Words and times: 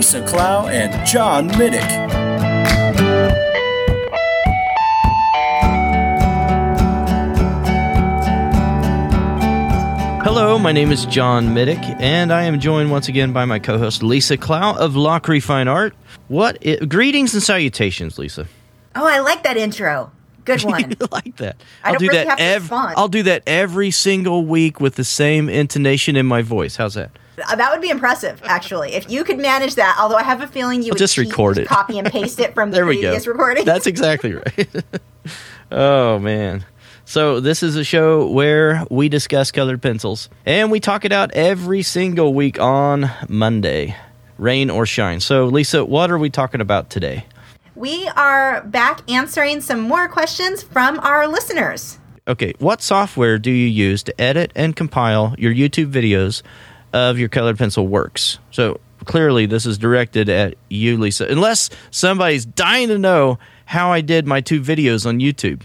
Lisa 0.00 0.22
Clough 0.26 0.68
and 0.68 1.06
John 1.06 1.50
Middick. 1.50 1.90
Hello, 10.22 10.58
my 10.58 10.70
name 10.72 10.92
is 10.92 11.04
John 11.06 11.48
Middick, 11.48 11.82
and 12.00 12.32
I 12.32 12.44
am 12.44 12.60
joined 12.60 12.90
once 12.90 13.08
again 13.08 13.32
by 13.32 13.44
my 13.44 13.58
co 13.58 13.76
host 13.78 14.02
Lisa 14.02 14.36
Clough 14.36 14.76
of 14.78 14.92
Lachri 14.94 15.42
Fine 15.42 15.68
Art. 15.68 15.94
What? 16.28 16.56
i- 16.64 16.76
greetings 16.76 17.34
and 17.34 17.42
salutations, 17.42 18.18
Lisa. 18.18 18.46
Oh, 18.94 19.06
I 19.06 19.18
like 19.20 19.42
that 19.42 19.56
intro. 19.56 20.12
Good 20.46 20.62
one. 20.64 20.84
I 20.84 21.06
like 21.10 21.36
that. 21.36 21.56
I 21.84 21.88
I'll 21.88 21.92
don't 21.94 22.00
do 22.00 22.06
really 22.08 22.24
that 22.24 22.38
have 22.38 22.38
to 22.38 22.60
respond. 22.60 22.94
I'll 22.96 23.08
do 23.08 23.22
that 23.24 23.42
every 23.46 23.90
single 23.90 24.44
week 24.46 24.80
with 24.80 24.94
the 24.94 25.04
same 25.04 25.48
intonation 25.48 26.16
in 26.16 26.26
my 26.26 26.42
voice. 26.42 26.76
How's 26.76 26.94
that? 26.94 27.10
Uh, 27.48 27.56
that 27.56 27.70
would 27.72 27.80
be 27.80 27.90
impressive, 27.90 28.40
actually. 28.44 28.92
If 28.94 29.10
you 29.10 29.24
could 29.24 29.38
manage 29.38 29.74
that, 29.76 29.96
although 30.00 30.16
I 30.16 30.22
have 30.22 30.40
a 30.40 30.46
feeling 30.46 30.82
you 30.82 30.88
I'll 30.88 30.94
would 30.94 30.98
just 30.98 31.16
record 31.18 31.58
it. 31.58 31.66
copy 31.66 31.98
and 31.98 32.10
paste 32.10 32.38
it 32.40 32.54
from 32.54 32.70
the 32.72 32.76
There 32.76 32.86
we 32.86 33.00
go. 33.02 33.16
recording. 33.26 33.64
That's 33.64 33.86
exactly 33.86 34.34
right. 34.34 34.68
oh 35.72 36.18
man. 36.18 36.64
So 37.04 37.40
this 37.40 37.62
is 37.62 37.74
a 37.76 37.82
show 37.84 38.28
where 38.28 38.84
we 38.90 39.08
discuss 39.08 39.50
colored 39.50 39.82
pencils 39.82 40.28
and 40.46 40.70
we 40.70 40.78
talk 40.78 41.04
it 41.04 41.10
out 41.12 41.32
every 41.32 41.82
single 41.82 42.32
week 42.34 42.60
on 42.60 43.10
Monday, 43.28 43.96
rain 44.38 44.70
or 44.70 44.86
shine. 44.86 45.18
So 45.20 45.46
Lisa, 45.46 45.84
what 45.84 46.10
are 46.10 46.18
we 46.18 46.30
talking 46.30 46.60
about 46.60 46.90
today? 46.90 47.26
we 47.76 48.06
are 48.08 48.60
back 48.64 49.00
answering 49.10 49.58
some 49.62 49.80
more 49.80 50.06
questions 50.06 50.62
from 50.62 50.98
our 51.00 51.26
listeners. 51.26 51.98
Okay, 52.28 52.52
what 52.58 52.82
software 52.82 53.38
do 53.38 53.50
you 53.50 53.66
use 53.66 54.02
to 54.02 54.20
edit 54.20 54.52
and 54.54 54.76
compile 54.76 55.34
your 55.38 55.54
YouTube 55.54 55.90
videos 55.90 56.42
of 56.92 57.18
your 57.18 57.28
colored 57.28 57.58
pencil 57.58 57.86
works? 57.86 58.38
So 58.50 58.80
clearly 59.04 59.46
this 59.46 59.66
is 59.66 59.78
directed 59.78 60.28
at 60.28 60.54
you, 60.68 60.96
Lisa, 60.96 61.26
unless 61.26 61.70
somebody's 61.90 62.44
dying 62.44 62.88
to 62.88 62.98
know 62.98 63.38
how 63.64 63.92
I 63.92 64.00
did 64.00 64.26
my 64.26 64.40
two 64.40 64.60
videos 64.60 65.06
on 65.06 65.20
YouTube. 65.20 65.62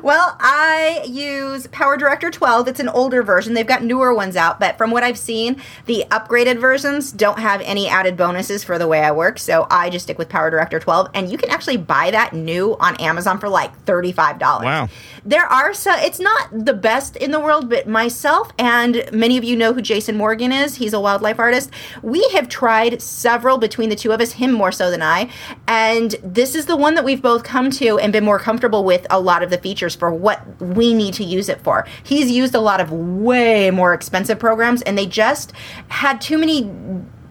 Well, 0.00 0.36
I 0.40 1.04
use 1.06 1.66
Power 1.68 1.96
Director 1.96 2.30
12. 2.30 2.68
It's 2.68 2.80
an 2.80 2.88
older 2.88 3.22
version. 3.22 3.54
They've 3.54 3.66
got 3.66 3.82
newer 3.82 4.14
ones 4.14 4.36
out, 4.36 4.58
but 4.58 4.78
from 4.78 4.90
what 4.90 5.02
I've 5.02 5.18
seen, 5.18 5.60
the 5.86 6.04
upgraded 6.10 6.58
versions 6.58 7.12
don't 7.12 7.38
have 7.38 7.60
any 7.62 7.88
added 7.88 8.16
bonuses 8.16 8.64
for 8.64 8.78
the 8.78 8.88
way 8.88 9.00
I 9.00 9.12
work. 9.12 9.38
So 9.38 9.66
I 9.70 9.90
just 9.90 10.04
stick 10.04 10.18
with 10.18 10.28
Power 10.28 10.50
Director 10.50 10.78
12, 10.78 11.10
and 11.14 11.30
you 11.30 11.36
can 11.36 11.50
actually 11.50 11.76
buy 11.76 12.10
that 12.12 12.32
new 12.32 12.76
on 12.78 12.96
Amazon 12.96 13.38
for 13.38 13.48
like 13.48 13.84
$35. 13.84 14.40
Wow. 14.40 14.88
There 15.24 15.44
are 15.44 15.74
so 15.74 15.92
it's 15.94 16.18
not 16.18 16.48
the 16.52 16.72
best 16.72 17.16
in 17.16 17.30
the 17.30 17.40
world, 17.40 17.68
but 17.68 17.86
myself 17.86 18.52
and 18.58 19.08
many 19.12 19.38
of 19.38 19.44
you 19.44 19.56
know 19.56 19.72
who 19.72 19.82
Jason 19.82 20.16
Morgan 20.16 20.52
is. 20.52 20.76
He's 20.76 20.92
a 20.92 21.00
wildlife 21.00 21.38
artist. 21.38 21.70
We 22.02 22.28
have 22.30 22.48
tried 22.48 23.00
several 23.02 23.58
between 23.58 23.88
the 23.88 23.96
two 23.96 24.12
of 24.12 24.20
us, 24.20 24.32
him 24.32 24.52
more 24.52 24.72
so 24.72 24.90
than 24.90 25.02
I, 25.02 25.30
and 25.68 26.16
this 26.22 26.54
is 26.54 26.66
the 26.66 26.76
one 26.76 26.94
that 26.94 27.04
we've 27.04 27.22
both 27.22 27.44
come 27.44 27.70
to 27.72 27.98
and 27.98 28.12
been 28.12 28.24
more 28.24 28.38
comfortable 28.38 28.84
with 28.84 29.06
a 29.10 29.20
lot 29.20 29.42
of 29.42 29.50
the 29.50 29.58
features 29.58 29.81
for 29.90 30.12
what 30.12 30.60
we 30.60 30.94
need 30.94 31.14
to 31.14 31.24
use 31.24 31.48
it 31.48 31.60
for. 31.60 31.86
He's 32.02 32.30
used 32.30 32.54
a 32.54 32.60
lot 32.60 32.80
of 32.80 32.92
way 32.92 33.70
more 33.70 33.94
expensive 33.94 34.38
programs 34.38 34.82
and 34.82 34.96
they 34.96 35.06
just 35.06 35.52
had 35.88 36.20
too 36.20 36.38
many 36.38 36.70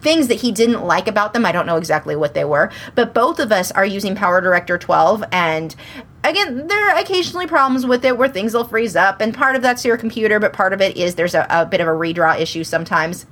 things 0.02 0.28
that 0.28 0.42
he 0.42 0.52
didn't 0.52 0.84
like 0.84 1.08
about 1.08 1.34
them. 1.34 1.46
I 1.46 1.52
don't 1.52 1.66
know 1.66 1.78
exactly 1.78 2.16
what 2.16 2.34
they 2.34 2.44
were, 2.44 2.72
but 2.96 3.14
both 3.14 3.40
of 3.40 3.52
us 3.52 3.72
are 3.72 3.86
using 3.86 4.16
Power 4.16 4.42
Director 4.42 4.78
12 4.78 5.24
and 5.32 5.76
again, 6.24 6.68
there 6.68 6.90
are 6.90 7.00
occasionally 7.00 7.48
problems 7.48 7.86
with 7.86 8.04
it 8.04 8.18
where 8.18 8.30
things 8.30 8.54
will 8.54 8.66
freeze 8.66 8.96
up 8.96 9.22
and 9.22 9.34
part 9.34 9.56
of 9.56 9.62
that's 9.62 9.86
your 9.86 9.98
computer, 9.98 10.40
but 10.40 10.54
part 10.54 10.74
of 10.74 10.82
it 10.82 10.98
is 10.98 11.16
there's 11.16 11.36
a, 11.36 11.46
a 11.50 11.66
bit 11.66 11.82
of 11.82 11.88
a 11.88 11.92
redraw 11.92 12.40
issue 12.40 12.64
sometimes. 12.64 13.26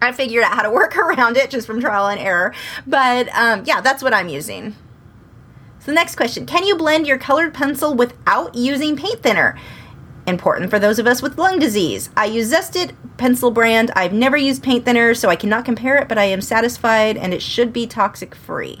I 0.00 0.12
figured 0.12 0.44
out 0.44 0.54
how 0.54 0.62
to 0.62 0.70
work 0.72 0.96
around 0.96 1.36
it 1.36 1.50
just 1.50 1.66
from 1.66 1.80
trial 1.80 2.08
and 2.08 2.20
error. 2.20 2.54
But 2.86 3.28
um, 3.34 3.62
yeah, 3.64 3.80
that's 3.80 4.02
what 4.02 4.12
I'm 4.12 4.28
using. 4.28 4.74
So 5.86 5.92
the 5.92 5.94
next 5.94 6.16
question, 6.16 6.46
can 6.46 6.66
you 6.66 6.74
blend 6.74 7.06
your 7.06 7.16
colored 7.16 7.54
pencil 7.54 7.94
without 7.94 8.56
using 8.56 8.96
paint 8.96 9.22
thinner? 9.22 9.56
Important 10.26 10.68
for 10.68 10.80
those 10.80 10.98
of 10.98 11.06
us 11.06 11.22
with 11.22 11.38
lung 11.38 11.60
disease. 11.60 12.10
I 12.16 12.24
use 12.24 12.48
Zest 12.48 12.74
It 12.74 12.92
pencil 13.18 13.52
brand. 13.52 13.92
I've 13.94 14.12
never 14.12 14.36
used 14.36 14.64
paint 14.64 14.84
thinner, 14.84 15.14
so 15.14 15.28
I 15.28 15.36
cannot 15.36 15.64
compare 15.64 15.96
it, 15.98 16.08
but 16.08 16.18
I 16.18 16.24
am 16.24 16.40
satisfied 16.40 17.16
and 17.16 17.32
it 17.32 17.40
should 17.40 17.72
be 17.72 17.86
toxic 17.86 18.34
free. 18.34 18.80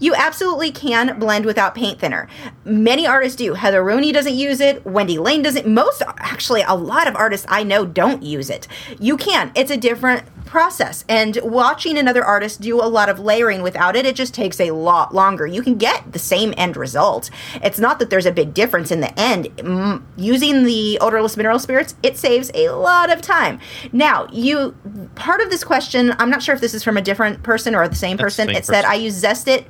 You 0.00 0.12
absolutely 0.16 0.72
can 0.72 1.20
blend 1.20 1.46
without 1.46 1.76
paint 1.76 2.00
thinner. 2.00 2.26
Many 2.64 3.06
artists 3.06 3.36
do. 3.36 3.54
Heather 3.54 3.84
Rooney 3.84 4.10
doesn't 4.10 4.34
use 4.34 4.60
it. 4.60 4.84
Wendy 4.84 5.18
Lane 5.18 5.42
doesn't. 5.42 5.68
Most, 5.68 6.02
actually, 6.18 6.62
a 6.62 6.74
lot 6.74 7.06
of 7.06 7.14
artists 7.14 7.46
I 7.48 7.62
know 7.62 7.86
don't 7.86 8.24
use 8.24 8.50
it. 8.50 8.66
You 8.98 9.16
can. 9.16 9.52
It's 9.54 9.70
a 9.70 9.76
different 9.76 10.24
process. 10.54 11.04
And 11.08 11.36
watching 11.42 11.98
another 11.98 12.24
artist 12.24 12.60
do 12.60 12.80
a 12.80 12.86
lot 12.86 13.08
of 13.08 13.18
layering 13.18 13.60
without 13.60 13.96
it, 13.96 14.06
it 14.06 14.14
just 14.14 14.32
takes 14.32 14.60
a 14.60 14.70
lot 14.70 15.12
longer. 15.12 15.48
You 15.48 15.62
can 15.62 15.78
get 15.78 16.12
the 16.12 16.18
same 16.20 16.54
end 16.56 16.76
result. 16.76 17.28
It's 17.56 17.80
not 17.80 17.98
that 17.98 18.08
there's 18.08 18.24
a 18.24 18.30
big 18.30 18.54
difference 18.54 18.92
in 18.92 19.00
the 19.00 19.18
end. 19.18 19.46
Mm, 19.56 20.04
using 20.16 20.62
the 20.62 20.96
odorless 21.00 21.36
mineral 21.36 21.58
spirits, 21.58 21.96
it 22.04 22.16
saves 22.16 22.52
a 22.54 22.68
lot 22.68 23.10
of 23.10 23.20
time. 23.20 23.58
Now, 23.90 24.28
you 24.30 24.76
part 25.16 25.40
of 25.40 25.50
this 25.50 25.64
question, 25.64 26.14
I'm 26.20 26.30
not 26.30 26.40
sure 26.40 26.54
if 26.54 26.60
this 26.60 26.72
is 26.72 26.84
from 26.84 26.96
a 26.96 27.02
different 27.02 27.42
person 27.42 27.74
or 27.74 27.88
the 27.88 27.96
same 27.96 28.16
That's 28.16 28.36
the 28.36 28.42
person. 28.44 28.46
same 28.50 28.56
It 28.56 28.64
said. 28.64 28.84
I 28.84 28.94
use 28.94 29.14
Zest 29.14 29.48
It 29.48 29.66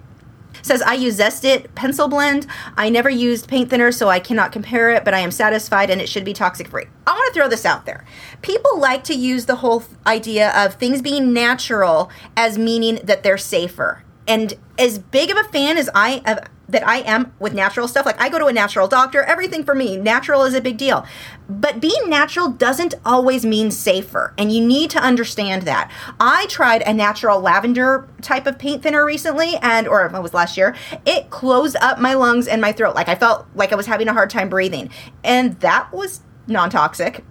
says 0.64 0.82
I 0.82 0.94
use 0.94 1.16
Zest 1.16 1.44
It 1.44 1.74
pencil 1.74 2.08
blend. 2.08 2.46
I 2.76 2.88
never 2.88 3.10
used 3.10 3.48
paint 3.48 3.70
thinner, 3.70 3.92
so 3.92 4.08
I 4.08 4.18
cannot 4.18 4.52
compare 4.52 4.90
it, 4.90 5.04
but 5.04 5.14
I 5.14 5.20
am 5.20 5.30
satisfied 5.30 5.90
and 5.90 6.00
it 6.00 6.08
should 6.08 6.24
be 6.24 6.32
toxic 6.32 6.68
free. 6.68 6.86
I 7.06 7.12
want 7.12 7.32
to 7.32 7.38
throw 7.38 7.48
this 7.48 7.64
out 7.66 7.86
there. 7.86 8.04
People 8.42 8.78
like 8.78 9.04
to 9.04 9.14
use 9.14 9.46
the 9.46 9.56
whole 9.56 9.84
idea 10.06 10.50
of 10.56 10.74
things 10.74 11.02
being 11.02 11.32
natural 11.32 12.10
as 12.36 12.58
meaning 12.58 13.00
that 13.04 13.22
they're 13.22 13.38
safer. 13.38 14.02
And 14.26 14.54
as 14.78 14.98
big 14.98 15.30
of 15.30 15.36
a 15.36 15.44
fan 15.44 15.76
as 15.76 15.90
I 15.94 16.48
that 16.68 16.86
I 16.86 16.98
am 16.98 17.32
with 17.38 17.54
natural 17.54 17.88
stuff, 17.88 18.06
like 18.06 18.20
I 18.20 18.28
go 18.28 18.38
to 18.38 18.46
a 18.46 18.52
natural 18.52 18.88
doctor, 18.88 19.22
everything 19.22 19.64
for 19.64 19.74
me, 19.74 19.96
natural 19.96 20.44
is 20.44 20.54
a 20.54 20.60
big 20.60 20.76
deal. 20.76 21.06
But 21.48 21.80
being 21.80 22.08
natural 22.08 22.48
doesn't 22.48 22.94
always 23.04 23.44
mean 23.44 23.70
safer, 23.70 24.34
and 24.38 24.52
you 24.52 24.64
need 24.64 24.90
to 24.90 24.98
understand 24.98 25.62
that. 25.62 25.90
I 26.18 26.46
tried 26.46 26.82
a 26.82 26.94
natural 26.94 27.40
lavender 27.40 28.08
type 28.22 28.46
of 28.46 28.58
paint 28.58 28.82
thinner 28.82 29.04
recently, 29.04 29.56
and 29.60 29.86
or 29.86 30.06
it 30.06 30.22
was 30.22 30.34
last 30.34 30.56
year. 30.56 30.74
It 31.04 31.30
closed 31.30 31.76
up 31.80 32.00
my 32.00 32.14
lungs 32.14 32.48
and 32.48 32.60
my 32.60 32.72
throat, 32.72 32.94
like 32.94 33.08
I 33.08 33.14
felt 33.14 33.46
like 33.54 33.72
I 33.72 33.76
was 33.76 33.86
having 33.86 34.08
a 34.08 34.12
hard 34.12 34.30
time 34.30 34.48
breathing, 34.48 34.90
and 35.22 35.60
that 35.60 35.92
was 35.92 36.22
non-toxic 36.46 37.24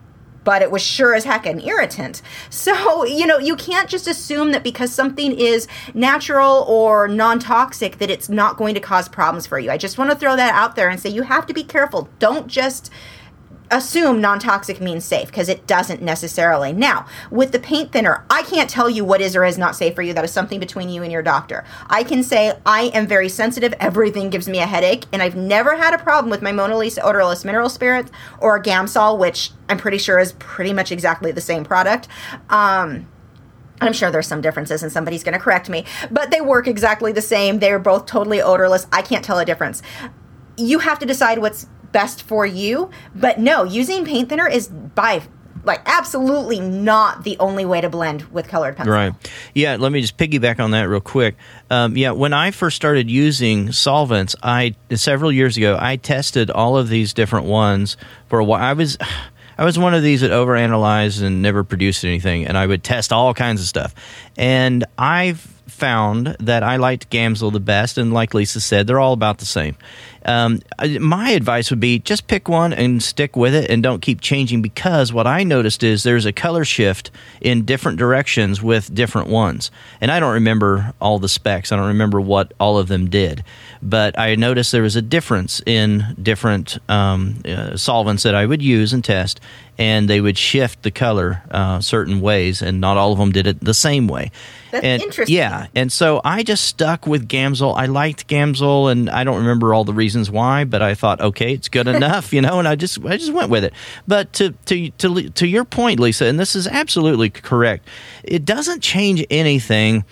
but 0.43 0.61
it 0.61 0.71
was 0.71 0.81
sure 0.81 1.13
as 1.13 1.23
heck 1.23 1.45
an 1.45 1.59
irritant. 1.59 2.21
So, 2.49 3.05
you 3.05 3.25
know, 3.25 3.37
you 3.37 3.55
can't 3.55 3.89
just 3.89 4.07
assume 4.07 4.51
that 4.51 4.63
because 4.63 4.91
something 4.91 5.37
is 5.37 5.67
natural 5.93 6.65
or 6.67 7.07
non 7.07 7.39
toxic 7.39 7.97
that 7.99 8.09
it's 8.09 8.29
not 8.29 8.57
going 8.57 8.73
to 8.75 8.79
cause 8.79 9.07
problems 9.09 9.47
for 9.47 9.59
you. 9.59 9.71
I 9.71 9.77
just 9.77 9.97
want 9.97 10.11
to 10.11 10.17
throw 10.17 10.35
that 10.35 10.53
out 10.53 10.75
there 10.75 10.89
and 10.89 10.99
say 10.99 11.09
you 11.09 11.23
have 11.23 11.45
to 11.47 11.53
be 11.53 11.63
careful. 11.63 12.09
Don't 12.19 12.47
just 12.47 12.91
assume 13.77 14.21
non-toxic 14.21 14.79
means 14.79 15.03
safe 15.03 15.27
because 15.27 15.49
it 15.49 15.67
doesn't 15.67 16.01
necessarily. 16.01 16.73
Now, 16.73 17.05
with 17.31 17.51
the 17.51 17.59
paint 17.59 17.91
thinner, 17.91 18.25
I 18.29 18.43
can't 18.43 18.69
tell 18.69 18.89
you 18.89 19.03
what 19.05 19.21
is 19.21 19.35
or 19.35 19.43
is 19.43 19.57
not 19.57 19.75
safe 19.75 19.95
for 19.95 20.01
you. 20.01 20.13
That 20.13 20.23
is 20.23 20.31
something 20.31 20.59
between 20.59 20.89
you 20.89 21.03
and 21.03 21.11
your 21.11 21.21
doctor. 21.21 21.63
I 21.87 22.03
can 22.03 22.23
say 22.23 22.57
I 22.65 22.83
am 22.93 23.07
very 23.07 23.29
sensitive. 23.29 23.73
Everything 23.79 24.29
gives 24.29 24.47
me 24.47 24.59
a 24.59 24.65
headache, 24.65 25.05
and 25.11 25.21
I've 25.21 25.35
never 25.35 25.75
had 25.75 25.93
a 25.93 25.97
problem 25.97 26.29
with 26.29 26.41
my 26.41 26.51
Mona 26.51 26.77
Lisa 26.77 27.01
odorless 27.01 27.45
mineral 27.45 27.69
spirits 27.69 28.11
or 28.39 28.61
Gamsol, 28.61 29.17
which 29.17 29.51
I'm 29.69 29.77
pretty 29.77 29.97
sure 29.97 30.19
is 30.19 30.33
pretty 30.33 30.73
much 30.73 30.91
exactly 30.91 31.31
the 31.31 31.41
same 31.41 31.63
product. 31.63 32.07
Um, 32.49 33.07
I'm 33.81 33.93
sure 33.93 34.11
there's 34.11 34.27
some 34.27 34.41
differences 34.41 34.83
and 34.83 34.91
somebody's 34.91 35.23
going 35.23 35.33
to 35.33 35.39
correct 35.39 35.69
me, 35.69 35.85
but 36.09 36.31
they 36.31 36.41
work 36.41 36.67
exactly 36.67 37.11
the 37.11 37.21
same. 37.21 37.59
They're 37.59 37.79
both 37.79 38.05
totally 38.05 38.41
odorless. 38.41 38.87
I 38.91 39.01
can't 39.01 39.25
tell 39.25 39.39
a 39.39 39.45
difference. 39.45 39.81
You 40.55 40.79
have 40.79 40.99
to 40.99 41.05
decide 41.05 41.39
what's 41.39 41.67
best 41.93 42.23
for 42.23 42.45
you, 42.45 42.89
but 43.15 43.39
no, 43.39 43.63
using 43.63 44.03
paint 44.03 44.27
thinner 44.27 44.47
is 44.47 44.67
by 44.67 45.21
like 45.63 45.81
absolutely 45.85 46.59
not 46.59 47.23
the 47.23 47.37
only 47.39 47.65
way 47.65 47.81
to 47.81 47.89
blend 47.89 48.23
with 48.33 48.47
colored 48.47 48.75
pencil. 48.75 48.93
Right. 48.93 49.13
Yeah. 49.53 49.77
Let 49.77 49.91
me 49.91 50.01
just 50.01 50.17
piggyback 50.17 50.59
on 50.59 50.71
that 50.71 50.83
real 50.83 50.99
quick. 50.99 51.35
Um, 51.69 51.95
yeah. 51.95 52.11
When 52.11 52.33
I 52.33 52.51
first 52.51 52.75
started 52.75 53.09
using 53.09 53.71
solvents, 53.71 54.35
I 54.43 54.75
several 54.93 55.31
years 55.31 55.57
ago, 55.57 55.77
I 55.79 55.95
tested 55.95 56.51
all 56.51 56.77
of 56.77 56.89
these 56.89 57.13
different 57.13 57.45
ones 57.45 57.97
for 58.27 58.39
a 58.39 58.43
while. 58.43 58.61
I 58.61 58.73
was. 58.73 58.97
I 59.55 59.65
was 59.65 59.77
one 59.77 59.93
of 59.93 60.01
these 60.01 60.21
that 60.21 60.31
overanalyzed 60.31 61.21
and 61.21 61.43
never 61.43 61.63
produced 61.63 62.03
anything, 62.03 62.47
and 62.47 62.57
I 62.57 62.65
would 62.65 62.83
test 62.83 63.13
all 63.13 63.35
kinds 63.35 63.61
of 63.61 63.67
stuff. 63.67 63.93
And 64.35 64.83
I've 64.97 65.41
found 65.67 66.35
that 66.39 66.63
I 66.63 66.77
liked 66.77 67.11
Gamsol 67.11 67.51
the 67.51 67.59
best, 67.59 67.99
and 67.99 68.11
like 68.11 68.33
Lisa 68.33 68.59
said, 68.59 68.87
they're 68.87 68.99
all 68.99 69.13
about 69.13 69.37
the 69.37 69.45
same. 69.45 69.75
Um, 70.25 70.61
my 70.99 71.31
advice 71.31 71.69
would 71.69 71.79
be 71.79 71.99
just 71.99 72.27
pick 72.27 72.47
one 72.47 72.73
and 72.73 73.01
stick 73.01 73.35
with 73.35 73.53
it, 73.53 73.69
and 73.69 73.83
don't 73.83 74.01
keep 74.01 74.21
changing 74.21 74.61
because 74.61 75.11
what 75.11 75.27
I 75.27 75.43
noticed 75.43 75.83
is 75.83 76.03
there's 76.03 76.25
a 76.25 76.33
color 76.33 76.65
shift 76.65 77.11
in 77.41 77.65
different 77.65 77.97
directions 77.97 78.61
with 78.61 78.93
different 78.93 79.27
ones, 79.27 79.71
and 80.01 80.11
I 80.11 80.19
don't 80.19 80.33
remember 80.33 80.93
all 81.01 81.19
the 81.19 81.29
specs. 81.29 81.71
I 81.71 81.75
don't 81.75 81.87
remember 81.87 82.21
what 82.21 82.53
all 82.59 82.77
of 82.77 82.87
them 82.87 83.09
did, 83.09 83.43
but 83.81 84.17
I 84.17 84.35
noticed 84.35 84.71
there 84.71 84.81
was 84.81 84.95
a 84.95 85.01
difference 85.01 85.61
in 85.65 86.15
different 86.21 86.77
um, 86.89 87.41
uh, 87.45 87.75
solvents 87.75 88.23
that 88.23 88.35
I 88.35 88.45
would 88.45 88.61
use 88.61 88.93
and 88.93 89.03
test, 89.03 89.39
and 89.77 90.09
they 90.09 90.21
would 90.21 90.37
shift 90.37 90.83
the 90.83 90.91
color 90.91 91.41
uh, 91.51 91.79
certain 91.79 92.21
ways, 92.21 92.61
and 92.61 92.79
not 92.79 92.97
all 92.97 93.11
of 93.11 93.17
them 93.17 93.31
did 93.31 93.47
it 93.47 93.59
the 93.59 93.73
same 93.73 94.07
way. 94.07 94.31
That's 94.71 94.83
and, 94.83 95.01
interesting. 95.01 95.35
Yeah, 95.35 95.67
and 95.75 95.91
so 95.91 96.21
I 96.23 96.43
just 96.43 96.65
stuck 96.65 97.07
with 97.07 97.27
Gamsol. 97.27 97.75
I 97.77 97.85
liked 97.85 98.27
Gamsol, 98.27 98.91
and 98.91 99.09
I 99.09 99.23
don't 99.23 99.37
remember 99.37 99.73
all 99.73 99.83
the 99.83 99.93
reasons 99.93 100.29
why, 100.29 100.63
but 100.63 100.81
I 100.81 100.93
thought, 100.93 101.21
okay, 101.21 101.53
it's 101.53 101.69
good 101.69 101.87
enough, 101.89 102.33
you 102.33 102.41
know, 102.41 102.59
and 102.59 102.67
I 102.67 102.75
just 102.75 103.03
I 103.05 103.17
just 103.17 103.33
went 103.33 103.49
with 103.49 103.63
it. 103.63 103.73
But 104.07 104.33
to 104.33 104.51
to 104.65 104.89
to 104.91 105.29
to 105.29 105.47
your 105.47 105.65
point, 105.65 105.99
Lisa, 105.99 106.25
and 106.25 106.39
this 106.39 106.55
is 106.55 106.67
absolutely 106.67 107.29
correct. 107.29 107.87
It 108.23 108.45
doesn't 108.45 108.81
change 108.81 109.25
anything 109.29 110.05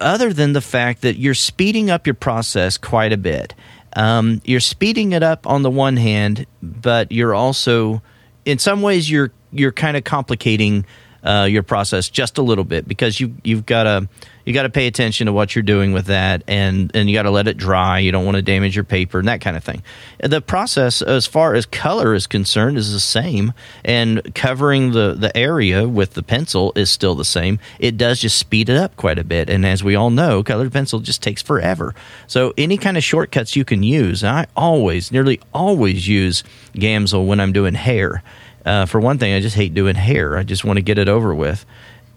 other 0.00 0.32
than 0.32 0.52
the 0.52 0.60
fact 0.60 1.02
that 1.02 1.16
you're 1.16 1.34
speeding 1.34 1.90
up 1.90 2.06
your 2.06 2.14
process 2.14 2.76
quite 2.76 3.12
a 3.12 3.16
bit. 3.16 3.54
Um, 3.94 4.40
you're 4.44 4.60
speeding 4.60 5.12
it 5.12 5.22
up 5.22 5.46
on 5.46 5.62
the 5.62 5.70
one 5.70 5.96
hand, 5.96 6.46
but 6.62 7.12
you're 7.12 7.34
also, 7.34 8.02
in 8.44 8.58
some 8.58 8.82
ways, 8.82 9.10
you're 9.10 9.32
you're 9.52 9.72
kind 9.72 9.96
of 9.96 10.04
complicating 10.04 10.84
uh, 11.24 11.46
your 11.48 11.62
process 11.62 12.08
just 12.08 12.38
a 12.38 12.42
little 12.42 12.64
bit 12.64 12.86
because 12.86 13.20
you 13.20 13.34
you've 13.44 13.66
got 13.66 13.84
to 13.84 14.08
you 14.44 14.52
got 14.52 14.64
to 14.64 14.70
pay 14.70 14.88
attention 14.88 15.26
to 15.26 15.32
what 15.32 15.54
you're 15.54 15.62
doing 15.62 15.92
with 15.92 16.06
that 16.06 16.42
and 16.48 16.90
and 16.94 17.08
you 17.08 17.16
got 17.16 17.22
to 17.22 17.30
let 17.30 17.46
it 17.46 17.56
dry. 17.56 18.00
You 18.00 18.10
don't 18.10 18.24
want 18.24 18.36
to 18.36 18.42
damage 18.42 18.74
your 18.74 18.84
paper 18.84 19.18
and 19.20 19.28
that 19.28 19.40
kind 19.40 19.56
of 19.56 19.62
thing. 19.62 19.82
The 20.20 20.40
process, 20.40 21.00
as 21.00 21.26
far 21.26 21.54
as 21.54 21.66
color 21.66 22.14
is 22.14 22.26
concerned, 22.26 22.76
is 22.76 22.92
the 22.92 23.00
same, 23.00 23.52
and 23.84 24.34
covering 24.34 24.92
the 24.92 25.14
the 25.14 25.36
area 25.36 25.88
with 25.88 26.14
the 26.14 26.22
pencil 26.22 26.72
is 26.74 26.90
still 26.90 27.14
the 27.14 27.24
same. 27.24 27.58
It 27.78 27.96
does 27.96 28.20
just 28.20 28.36
speed 28.36 28.68
it 28.68 28.76
up 28.76 28.96
quite 28.96 29.18
a 29.18 29.24
bit, 29.24 29.48
and 29.48 29.64
as 29.64 29.84
we 29.84 29.94
all 29.94 30.10
know, 30.10 30.42
colored 30.42 30.72
pencil 30.72 31.00
just 31.00 31.22
takes 31.22 31.42
forever. 31.42 31.94
So 32.26 32.52
any 32.58 32.78
kind 32.78 32.96
of 32.96 33.04
shortcuts 33.04 33.54
you 33.54 33.64
can 33.64 33.82
use, 33.82 34.24
I 34.24 34.46
always, 34.56 35.12
nearly 35.12 35.40
always 35.54 36.08
use 36.08 36.42
Gamsol 36.74 37.26
when 37.26 37.38
I'm 37.40 37.52
doing 37.52 37.74
hair. 37.74 38.22
Uh, 38.64 38.86
for 38.86 39.00
one 39.00 39.18
thing, 39.18 39.34
I 39.34 39.40
just 39.40 39.56
hate 39.56 39.74
doing 39.74 39.94
hair. 39.96 40.36
I 40.36 40.42
just 40.42 40.64
want 40.64 40.76
to 40.76 40.82
get 40.82 40.98
it 40.98 41.08
over 41.08 41.34
with, 41.34 41.64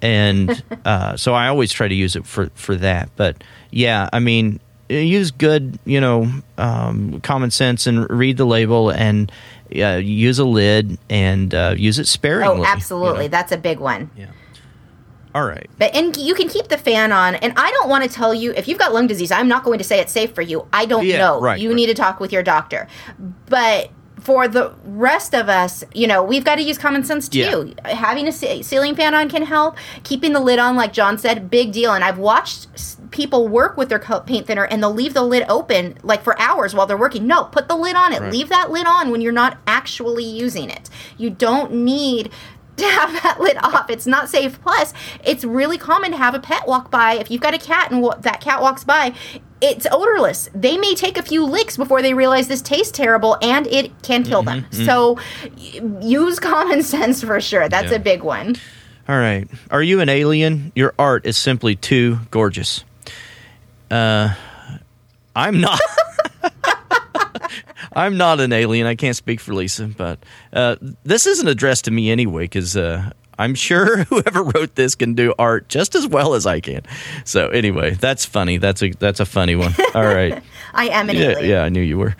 and 0.01 0.63
uh, 0.85 1.17
so 1.17 1.33
I 1.33 1.47
always 1.47 1.71
try 1.71 1.87
to 1.87 1.95
use 1.95 2.15
it 2.15 2.25
for 2.25 2.49
for 2.55 2.75
that. 2.75 3.09
But 3.15 3.43
yeah, 3.71 4.09
I 4.13 4.19
mean, 4.19 4.59
use 4.89 5.31
good, 5.31 5.79
you 5.85 5.99
know, 5.99 6.29
um, 6.57 7.19
common 7.21 7.51
sense 7.51 7.87
and 7.87 8.09
read 8.09 8.37
the 8.37 8.45
label 8.45 8.89
and 8.91 9.31
uh, 9.75 9.99
use 10.03 10.37
a 10.39 10.45
lid 10.45 10.97
and 11.09 11.53
uh, 11.55 11.73
use 11.77 11.97
it 11.99 12.05
sparingly. 12.07 12.61
Oh, 12.61 12.65
absolutely. 12.65 13.23
you 13.23 13.23
know? 13.23 13.27
That's 13.29 13.51
a 13.51 13.57
big 13.57 13.79
one. 13.79 14.11
Yeah. 14.15 14.27
All 15.33 15.43
right. 15.45 15.69
But 15.77 15.93
and 15.93 16.15
you 16.15 16.33
can 16.33 16.47
keep 16.47 16.69
the 16.69 16.77
fan 16.77 17.11
on. 17.11 17.35
And 17.35 17.51
I 17.57 17.69
don't 17.71 17.89
want 17.89 18.03
to 18.05 18.09
tell 18.09 18.33
you 18.33 18.53
if 18.53 18.69
you've 18.69 18.77
got 18.77 18.93
lung 18.93 19.07
disease. 19.07 19.31
I'm 19.31 19.49
not 19.49 19.65
going 19.65 19.79
to 19.79 19.83
say 19.83 19.99
it's 19.99 20.13
safe 20.13 20.33
for 20.33 20.41
you. 20.41 20.65
I 20.71 20.85
don't 20.85 21.05
Yeah, 21.05 21.17
know. 21.17 21.41
right, 21.41 21.59
you 21.59 21.69
right. 21.69 21.75
need 21.75 21.87
to 21.87 21.93
talk 21.93 22.21
with 22.21 22.31
your 22.31 22.41
doctor. 22.43 22.87
But 23.47 23.89
for 24.25 24.47
the 24.47 24.73
rest 24.85 25.35
of 25.35 25.49
us, 25.49 25.83
you 25.93 26.07
know, 26.07 26.23
we've 26.23 26.43
got 26.43 26.55
to 26.55 26.63
use 26.63 26.79
common 26.79 27.03
sense 27.03 27.29
too. 27.29 27.75
Having 27.85 28.27
a 28.27 28.31
ceiling 28.31 28.95
fan 28.95 29.13
on 29.13 29.29
can 29.29 29.43
help. 29.43 29.77
Keeping 30.03 30.33
the 30.33 30.39
lid 30.39 30.57
on, 30.57 30.75
like 30.75 30.93
John 30.93 31.19
said, 31.19 31.51
big 31.51 31.71
deal. 31.71 31.93
And 31.93 32.03
I've 32.03 32.17
watched 32.17 32.67
people 33.11 33.47
work 33.47 33.77
with 33.77 33.89
their 33.89 33.99
paint 33.99 34.47
thinner 34.47 34.65
and 34.65 34.81
they'll 34.81 34.91
leave 34.91 35.13
the 35.13 35.21
lid 35.21 35.45
open 35.47 35.97
like 36.01 36.23
for 36.23 36.39
hours 36.41 36.73
while 36.73 36.87
they're 36.87 36.97
working. 36.97 37.27
No, 37.27 37.43
put 37.43 37.67
the 37.67 37.75
lid 37.75 37.95
on 37.95 38.13
it. 38.13 38.21
Leave 38.31 38.49
that 38.49 38.71
lid 38.71 38.87
on 38.87 39.11
when 39.11 39.21
you're 39.21 39.31
not 39.31 39.59
actually 39.67 40.25
using 40.25 40.71
it. 40.71 40.89
You 41.17 41.29
don't 41.29 41.71
need 41.71 42.31
to 42.77 42.85
have 42.85 43.23
that 43.23 43.39
lid 43.39 43.57
off. 43.63 43.89
It's 43.91 44.07
not 44.07 44.27
safe. 44.27 44.59
Plus, 44.61 44.91
it's 45.23 45.45
really 45.45 45.77
common 45.77 46.11
to 46.11 46.17
have 46.17 46.33
a 46.33 46.39
pet 46.39 46.67
walk 46.67 46.89
by. 46.89 47.13
If 47.13 47.29
you've 47.29 47.41
got 47.41 47.53
a 47.53 47.59
cat 47.59 47.91
and 47.91 48.03
that 48.23 48.41
cat 48.41 48.61
walks 48.61 48.83
by, 48.83 49.13
it's 49.71 49.87
odorless. 49.91 50.49
They 50.53 50.77
may 50.77 50.93
take 50.95 51.17
a 51.17 51.23
few 51.23 51.43
licks 51.45 51.75
before 51.77 52.01
they 52.01 52.13
realize 52.13 52.47
this 52.47 52.61
tastes 52.61 52.91
terrible 52.91 53.37
and 53.41 53.65
it 53.67 53.91
can 54.03 54.23
kill 54.23 54.43
them. 54.43 54.65
So, 54.71 55.17
y- 55.57 55.81
use 56.01 56.39
common 56.39 56.83
sense 56.93 57.23
for 57.23 57.39
sure. 57.41 57.67
That's 57.69 57.89
Yeah. 57.91 57.97
a 57.97 57.99
big 57.99 58.21
one. 58.23 58.55
All 59.07 59.17
right. 59.17 59.47
Are 59.71 59.83
you 59.83 59.99
an 60.01 60.09
alien? 60.09 60.71
Your 60.75 60.93
art 60.97 61.25
is 61.25 61.37
simply 61.37 61.75
too 61.75 62.19
gorgeous. 62.31 62.83
Uh, 63.91 64.33
I'm 65.35 65.59
not. 65.61 65.79
I'm 67.97 68.17
not 68.17 68.39
an 68.41 68.51
alien. 68.51 68.87
I 68.87 68.95
can't 68.95 69.15
speak 69.15 69.39
for 69.39 69.53
Lisa, 69.53 69.87
but 69.87 70.19
uh, 70.53 70.75
this 71.03 71.25
isn't 71.25 71.47
addressed 71.47 71.85
to 71.85 71.91
me 71.91 72.09
anyway, 72.11 72.43
because 72.43 72.75
uh, 72.75 73.11
I'm 73.37 73.55
sure 73.55 73.97
whoever 74.05 74.43
wrote 74.43 74.75
this 74.75 74.95
can 74.95 75.13
do 75.13 75.33
art 75.37 75.69
just 75.69 75.95
as 75.95 76.07
well 76.07 76.33
as 76.33 76.45
I 76.45 76.59
can. 76.59 76.81
So 77.23 77.49
anyway, 77.49 77.91
that's 77.91 78.25
funny. 78.25 78.57
That's 78.57 78.81
a 78.81 78.89
that's 78.91 79.19
a 79.19 79.25
funny 79.25 79.55
one. 79.55 79.73
All 79.95 80.05
right. 80.05 80.41
I 80.73 80.89
am 80.89 81.09
an 81.09 81.15
yeah, 81.15 81.29
alien. 81.31 81.49
yeah, 81.49 81.63
I 81.63 81.69
knew 81.69 81.81
you 81.81 81.97
were. 81.97 82.15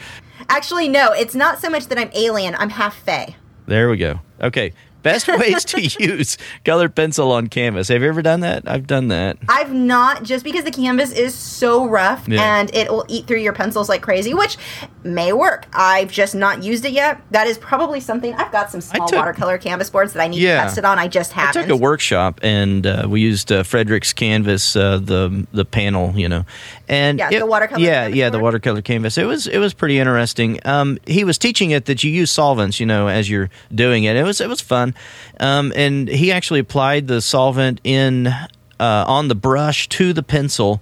Actually, 0.50 0.88
no, 0.88 1.12
it's 1.12 1.36
not 1.36 1.60
so 1.60 1.70
much 1.70 1.88
that 1.88 1.98
I'm 1.98 2.12
alien. 2.14 2.56
I'm 2.56 2.70
half 2.70 2.98
fae. 2.98 3.36
There 3.68 3.90
we 3.90 3.98
go. 3.98 4.20
Okay. 4.42 4.74
Best 5.06 5.28
ways 5.28 5.64
to 5.66 5.80
use 6.00 6.36
colored 6.66 6.96
pencil 6.96 7.32
on 7.32 7.46
canvas. 7.48 7.90
Have 7.90 8.02
you 8.02 8.08
ever 8.10 8.24
done 8.24 8.40
that? 8.40 8.64
I've 8.68 8.88
done 8.88 9.10
that. 9.10 9.38
I've 9.48 9.72
not 9.72 10.24
just 10.24 10.44
because 10.44 10.64
the 10.64 10.72
canvas 10.72 11.12
is 11.12 11.36
so 11.36 11.86
rough 11.88 12.28
Yeah. 12.28 12.42
and 12.58 12.74
it 12.76 12.90
will 12.92 13.06
eat 13.08 13.28
through 13.28 13.42
your 13.42 13.54
pencils 13.54 13.88
like 13.88 14.02
crazy, 14.02 14.34
which 14.34 14.58
may 15.04 15.32
work. 15.32 15.68
I've 15.74 16.12
just 16.12 16.34
not 16.34 16.64
used 16.64 16.86
it 16.86 16.92
yet. 16.92 17.22
That 17.30 17.46
is 17.46 17.60
probably 17.60 18.00
something. 18.00 18.34
I've 18.34 18.52
got 18.52 18.72
some 18.72 18.82
small 18.82 19.08
took- 19.08 19.20
watercolor 19.20 19.60
canvas 19.60 19.92
boards 19.92 20.14
that 20.14 20.22
I 20.24 20.28
need 20.28 20.42
Yeah. 20.42 20.56
to 20.56 20.62
test 20.64 20.78
it 20.80 20.86
on. 20.86 20.98
I 20.98 21.08
just 21.08 21.38
I 21.38 21.42
haven't. 21.42 21.62
took 21.62 21.70
a 21.70 21.78
workshop 21.78 22.40
and 22.42 22.88
uh, 22.88 23.06
we 23.08 23.22
used 23.22 23.52
uh, 23.52 23.62
Fredrix 23.62 24.14
canvas, 24.16 24.76
uh, 24.76 24.98
the 24.98 25.46
the 25.54 25.66
panel, 25.66 26.18
you 26.18 26.28
know, 26.28 26.46
and 26.90 27.20
Yeah, 27.20 27.30
the 27.30 27.46
watercolor 27.46 27.80
Yeah, 27.80 28.02
canvas 28.06 28.18
yeah, 28.18 28.30
the 28.32 28.40
watercolor 28.40 28.82
canvas. 28.82 29.20
It 29.20 29.26
was 29.28 29.46
it 29.46 29.60
was 29.60 29.76
pretty 29.76 30.00
interesting. 30.00 30.60
Um, 30.66 30.98
he 31.06 31.24
was 31.24 31.38
teaching 31.38 31.70
it 31.70 31.86
that 31.86 32.04
you 32.04 32.10
use 32.12 32.32
solvents, 32.32 32.80
you 32.80 32.88
know, 32.88 33.08
as 33.08 33.30
you're 33.30 33.52
doing 33.74 34.06
it. 34.06 34.16
It 34.16 34.24
was 34.24 34.42
it 34.42 34.50
was 34.50 34.62
fun, 34.62 34.95
um, 35.40 35.72
and 35.76 36.08
he 36.08 36.32
actually 36.32 36.60
applied 36.60 37.08
the 37.08 37.22
solvent 37.22 37.82
in 37.84 38.28
uh, 38.28 38.46
on 38.80 39.28
the 39.28 39.36
brush 39.36 39.88
to 39.90 40.14
the 40.14 40.24
pencil, 40.24 40.82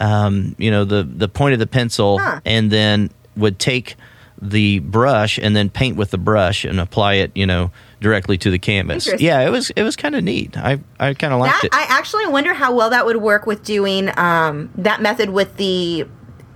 um, 0.00 0.54
you 0.58 0.70
know, 0.70 0.84
the 0.84 1.02
the 1.02 1.28
point 1.28 1.52
of 1.52 1.58
the 1.58 1.66
pencil, 1.66 2.18
Huh. 2.18 2.40
and 2.44 2.70
then 2.70 3.10
would 3.36 3.58
take 3.58 3.96
the 4.40 4.80
brush 4.80 5.38
and 5.38 5.54
then 5.56 5.70
paint 5.70 5.96
with 5.96 6.10
the 6.10 6.18
brush 6.18 6.64
and 6.64 6.78
apply 6.80 7.14
it, 7.14 7.30
you 7.34 7.46
know, 7.46 7.70
directly 8.00 8.36
to 8.36 8.50
the 8.50 8.58
canvas. 8.58 9.08
Yeah, 9.18 9.40
it 9.40 9.50
was 9.50 9.70
it 9.70 9.82
was 9.82 9.96
kind 9.96 10.14
of 10.14 10.22
neat. 10.24 10.56
I 10.56 10.80
I 11.00 11.14
kind 11.14 11.32
of 11.32 11.40
liked 11.40 11.62
that 11.62 11.66
it. 11.68 11.74
I 11.74 11.86
actually 11.88 12.26
wonder 12.26 12.52
how 12.52 12.74
well 12.74 12.90
that 12.90 13.06
would 13.06 13.16
work 13.18 13.46
with 13.46 13.62
doing 13.64 14.10
um, 14.18 14.70
that 14.76 15.00
method 15.00 15.30
with 15.30 15.56
the 15.56 16.06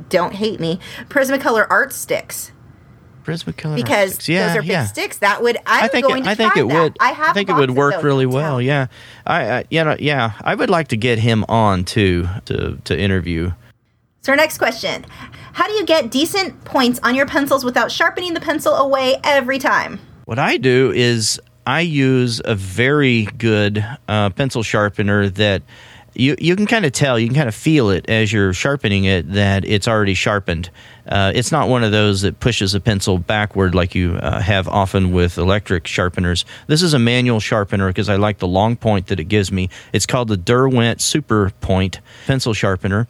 don't 0.08 0.34
hate 0.34 0.58
me 0.58 0.80
Prismacolor 1.10 1.66
art 1.68 1.92
sticks 1.92 2.50
Prismacolor 3.28 3.76
because 3.76 4.14
sticks. 4.14 4.28
Yeah, 4.28 4.48
those 4.48 4.56
are 4.56 4.62
big 4.62 4.70
yeah. 4.70 4.86
sticks. 4.86 5.18
That 5.18 5.42
would 5.42 5.58
I'm 5.66 5.84
I 5.84 5.88
think 5.88 6.06
going 6.06 6.22
it, 6.22 6.24
to 6.24 6.30
I 6.30 6.34
think 6.34 6.52
try 6.54 6.62
it 6.62 6.68
that. 6.68 6.82
would. 6.82 6.96
I 6.98 7.10
have. 7.12 7.30
a 7.30 7.34
think 7.34 7.50
it 7.50 7.56
would 7.56 7.72
work 7.72 8.02
really 8.02 8.24
well. 8.24 8.60
Yeah, 8.62 8.86
I, 9.26 9.50
I 9.50 9.64
you 9.70 9.84
know 9.84 9.96
yeah 9.98 10.32
I 10.40 10.54
would 10.54 10.70
like 10.70 10.88
to 10.88 10.96
get 10.96 11.18
him 11.18 11.44
on 11.48 11.84
too 11.84 12.26
to 12.46 12.78
to 12.84 12.98
interview. 12.98 13.52
So 14.22 14.32
our 14.32 14.36
next 14.36 14.56
question: 14.58 15.04
How 15.52 15.66
do 15.66 15.74
you 15.74 15.84
get 15.84 16.10
decent 16.10 16.64
points 16.64 16.98
on 17.02 17.14
your 17.14 17.26
pencils 17.26 17.64
without 17.64 17.92
sharpening 17.92 18.32
the 18.32 18.40
pencil 18.40 18.74
away 18.74 19.16
every 19.24 19.58
time? 19.58 20.00
What 20.24 20.38
I 20.38 20.56
do 20.56 20.90
is 20.92 21.38
I 21.66 21.80
use 21.80 22.40
a 22.46 22.54
very 22.54 23.24
good 23.36 23.84
uh, 24.08 24.30
pencil 24.30 24.62
sharpener 24.62 25.28
that 25.28 25.62
you 26.18 26.34
you 26.38 26.56
can 26.56 26.66
kind 26.66 26.84
of 26.84 26.92
tell, 26.92 27.18
you 27.18 27.28
can 27.28 27.36
kind 27.36 27.48
of 27.48 27.54
feel 27.54 27.90
it 27.90 28.10
as 28.10 28.32
you're 28.32 28.52
sharpening 28.52 29.04
it 29.04 29.32
that 29.32 29.64
it's 29.64 29.86
already 29.86 30.14
sharpened. 30.14 30.68
Uh, 31.06 31.32
it's 31.34 31.52
not 31.52 31.68
one 31.68 31.84
of 31.84 31.92
those 31.92 32.22
that 32.22 32.40
pushes 32.40 32.74
a 32.74 32.80
pencil 32.80 33.16
backward 33.18 33.74
like 33.74 33.94
you 33.94 34.16
uh, 34.16 34.40
have 34.40 34.68
often 34.68 35.12
with 35.12 35.38
electric 35.38 35.86
sharpeners. 35.86 36.44
This 36.66 36.82
is 36.82 36.92
a 36.92 36.98
manual 36.98 37.40
sharpener 37.40 37.88
because 37.88 38.08
I 38.08 38.16
like 38.16 38.38
the 38.38 38.48
long 38.48 38.76
point 38.76 39.06
that 39.06 39.20
it 39.20 39.24
gives 39.24 39.50
me. 39.52 39.70
It's 39.92 40.06
called 40.06 40.28
the 40.28 40.36
Derwent 40.36 41.00
Super 41.00 41.50
Point 41.60 42.00
pencil 42.26 42.52
sharpener, 42.52 43.06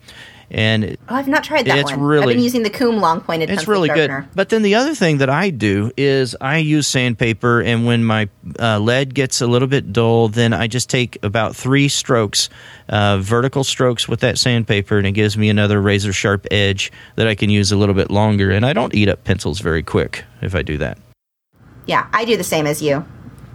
and 0.50 0.84
it- 0.84 1.00
Oh, 1.08 1.14
I've 1.14 1.28
not 1.28 1.44
tried 1.44 1.66
that 1.66 1.78
It's 1.78 1.84
one. 1.90 1.94
I've 1.94 2.00
really- 2.00 2.34
been 2.34 2.42
using 2.42 2.62
the 2.62 2.70
Kum 2.70 2.98
long 3.00 3.20
pointed. 3.20 3.50
it's 3.50 3.68
really 3.68 3.88
sharpener. 3.88 4.22
good. 4.22 4.28
But 4.34 4.48
then 4.48 4.62
the 4.62 4.74
other 4.74 4.94
thing 4.94 5.18
that 5.18 5.28
I 5.30 5.50
do 5.50 5.90
is 5.96 6.34
I 6.40 6.58
use 6.58 6.86
sandpaper, 6.86 7.60
and 7.60 7.84
when 7.86 8.04
my 8.04 8.28
uh, 8.58 8.78
lead 8.78 9.14
gets 9.14 9.40
a 9.40 9.46
little 9.46 9.68
bit 9.68 9.92
dull, 9.92 10.28
then 10.28 10.52
I 10.52 10.66
just 10.66 10.88
take 10.88 11.18
about 11.22 11.54
three 11.54 11.88
strokes, 11.88 12.48
uh, 12.88 13.18
vertical 13.18 13.64
strokes 13.64 14.08
with 14.08 14.20
that 14.20 14.38
sandpaper, 14.38 14.98
and 14.98 15.06
it 15.06 15.12
gives 15.12 15.36
me 15.36 15.48
another 15.50 15.80
razor 15.80 16.12
sharp 16.12 16.46
edge 16.50 16.90
that 17.16 17.26
I 17.26 17.34
can 17.34 17.50
use 17.50 17.70
a 17.72 17.76
little 17.76 17.94
bit 17.94 18.10
longer. 18.10 18.50
And 18.50 18.64
I 18.64 18.72
don't 18.72 18.94
eat 18.94 19.08
up 19.08 19.24
pencils 19.24 19.60
very 19.60 19.82
quick 19.82 20.24
if 20.40 20.54
I 20.54 20.62
do 20.62 20.78
that. 20.78 20.98
Yeah, 21.86 22.06
I 22.12 22.24
do 22.24 22.36
the 22.36 22.44
same 22.44 22.66
as 22.66 22.82
you. 22.82 23.04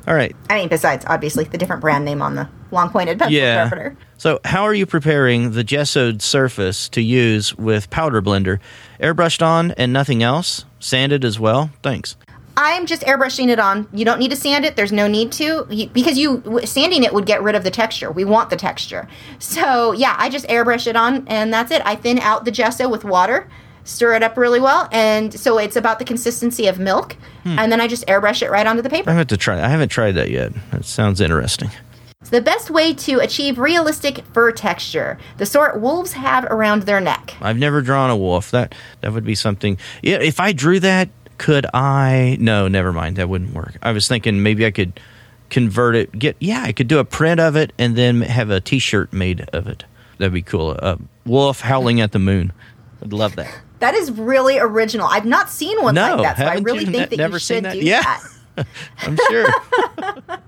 All 0.07 0.13
right. 0.15 0.35
I 0.49 0.55
mean, 0.55 0.67
besides 0.69 1.05
obviously 1.07 1.45
the 1.45 1.57
different 1.57 1.81
brand 1.81 2.03
name 2.03 2.21
on 2.21 2.35
the 2.35 2.49
long 2.71 2.89
pointed 2.89 3.19
pencil 3.19 3.33
Yeah. 3.33 3.69
sharpener. 3.69 3.95
So, 4.17 4.39
how 4.45 4.63
are 4.63 4.73
you 4.73 4.85
preparing 4.85 5.51
the 5.51 5.63
gessoed 5.63 6.21
surface 6.21 6.89
to 6.89 7.01
use 7.01 7.55
with 7.55 7.89
powder 7.89 8.21
blender? 8.21 8.59
Airbrushed 8.99 9.41
on 9.45 9.71
and 9.71 9.93
nothing 9.93 10.21
else? 10.23 10.65
Sanded 10.79 11.23
as 11.23 11.39
well? 11.39 11.69
Thanks. 11.81 12.15
I'm 12.55 12.85
just 12.85 13.01
airbrushing 13.03 13.47
it 13.49 13.59
on. 13.59 13.87
You 13.93 14.05
don't 14.05 14.19
need 14.19 14.29
to 14.29 14.35
sand 14.35 14.63
it. 14.63 14.75
There's 14.75 14.91
no 14.91 15.07
need 15.07 15.31
to 15.33 15.65
You- 15.69 15.87
because 15.89 16.17
you 16.19 16.59
sanding 16.65 17.03
it 17.03 17.11
would 17.13 17.25
get 17.25 17.41
rid 17.41 17.55
of 17.55 17.63
the 17.63 17.71
texture. 17.71 18.11
We 18.11 18.25
want 18.25 18.49
the 18.51 18.55
texture. 18.55 19.07
So 19.39 19.91
yeah, 19.93 20.15
I 20.19 20.29
just 20.29 20.45
airbrush 20.47 20.85
it 20.85 20.95
on, 20.95 21.23
and 21.27 21.51
that's 21.51 21.71
it. 21.71 21.81
I 21.85 21.95
thin 21.95 22.19
out 22.19 22.45
the 22.45 22.51
gesso 22.51 22.87
with 22.87 23.03
water, 23.03 23.47
stir 23.83 24.13
it 24.15 24.23
up 24.23 24.37
really 24.37 24.59
well, 24.59 24.87
and 24.91 25.37
so 25.37 25.57
it's 25.57 25.75
about 25.75 25.99
the 25.99 26.05
consistency 26.05 26.67
of 26.67 26.79
milk. 26.79 27.15
Hmm. 27.43 27.59
And 27.59 27.71
then 27.71 27.81
I 27.81 27.87
just 27.87 28.05
airbrush 28.07 28.41
it 28.41 28.49
right 28.49 28.65
onto 28.65 28.81
the 28.81 28.89
paper. 28.89 29.09
I 29.09 29.13
have 29.13 29.27
to 29.27 29.37
try. 29.37 29.61
I 29.61 29.67
haven't 29.67 29.89
tried 29.89 30.13
that 30.13 30.29
yet. 30.29 30.53
That 30.71 30.85
sounds 30.85 31.21
interesting. 31.21 31.69
It's 32.21 32.29
the 32.29 32.41
best 32.41 32.69
way 32.69 32.93
to 32.93 33.19
achieve 33.19 33.59
realistic 33.59 34.23
fur 34.33 34.53
texture, 34.53 35.17
the 35.37 35.45
sort 35.45 35.81
wolves 35.81 36.13
have 36.13 36.45
around 36.45 36.83
their 36.83 37.01
neck. 37.01 37.33
I've 37.41 37.57
never 37.57 37.81
drawn 37.81 38.09
a 38.09 38.15
wolf. 38.15 38.51
That 38.51 38.73
that 39.01 39.11
would 39.11 39.25
be 39.25 39.35
something. 39.35 39.77
Yeah, 40.01 40.19
if 40.21 40.39
I 40.39 40.53
drew 40.53 40.79
that, 40.79 41.09
could 41.37 41.65
I? 41.73 42.37
No, 42.39 42.69
never 42.69 42.93
mind. 42.93 43.17
That 43.17 43.27
wouldn't 43.27 43.53
work. 43.53 43.77
I 43.81 43.91
was 43.91 44.07
thinking 44.07 44.41
maybe 44.41 44.65
I 44.65 44.71
could 44.71 45.01
convert 45.49 45.97
it. 45.97 46.17
Get 46.17 46.37
yeah, 46.39 46.63
I 46.63 46.71
could 46.71 46.87
do 46.87 46.99
a 46.99 47.03
print 47.03 47.41
of 47.41 47.57
it 47.57 47.73
and 47.77 47.97
then 47.97 48.21
have 48.21 48.49
a 48.49 48.61
T-shirt 48.61 49.11
made 49.11 49.41
of 49.51 49.67
it. 49.67 49.83
That'd 50.17 50.33
be 50.33 50.41
cool. 50.41 50.71
A 50.71 50.97
wolf 51.25 51.59
howling 51.59 51.99
at 51.99 52.13
the 52.13 52.19
moon. 52.19 52.53
I'd 53.01 53.11
love 53.11 53.35
that. 53.35 53.53
That 53.83 53.95
is 53.95 54.11
really 54.11 54.57
original. 54.59 55.07
I've 55.07 55.25
not 55.25 55.49
seen 55.49 55.81
one 55.83 55.93
No, 55.95 56.15
like 56.15 56.23
that, 56.23 56.37
so 56.37 56.45
I 56.45 56.55
really 56.59 56.85
you? 56.85 56.91
think 56.91 57.09
that 57.09 57.17
never 57.17 57.33
you 57.35 57.39
seen 57.39 57.57
should 57.57 57.63
that? 57.65 57.73
do 57.73 57.79
Yeah. 57.79 58.01
that. 58.55 58.67
I'm 58.99 59.17
sure. 59.29 59.45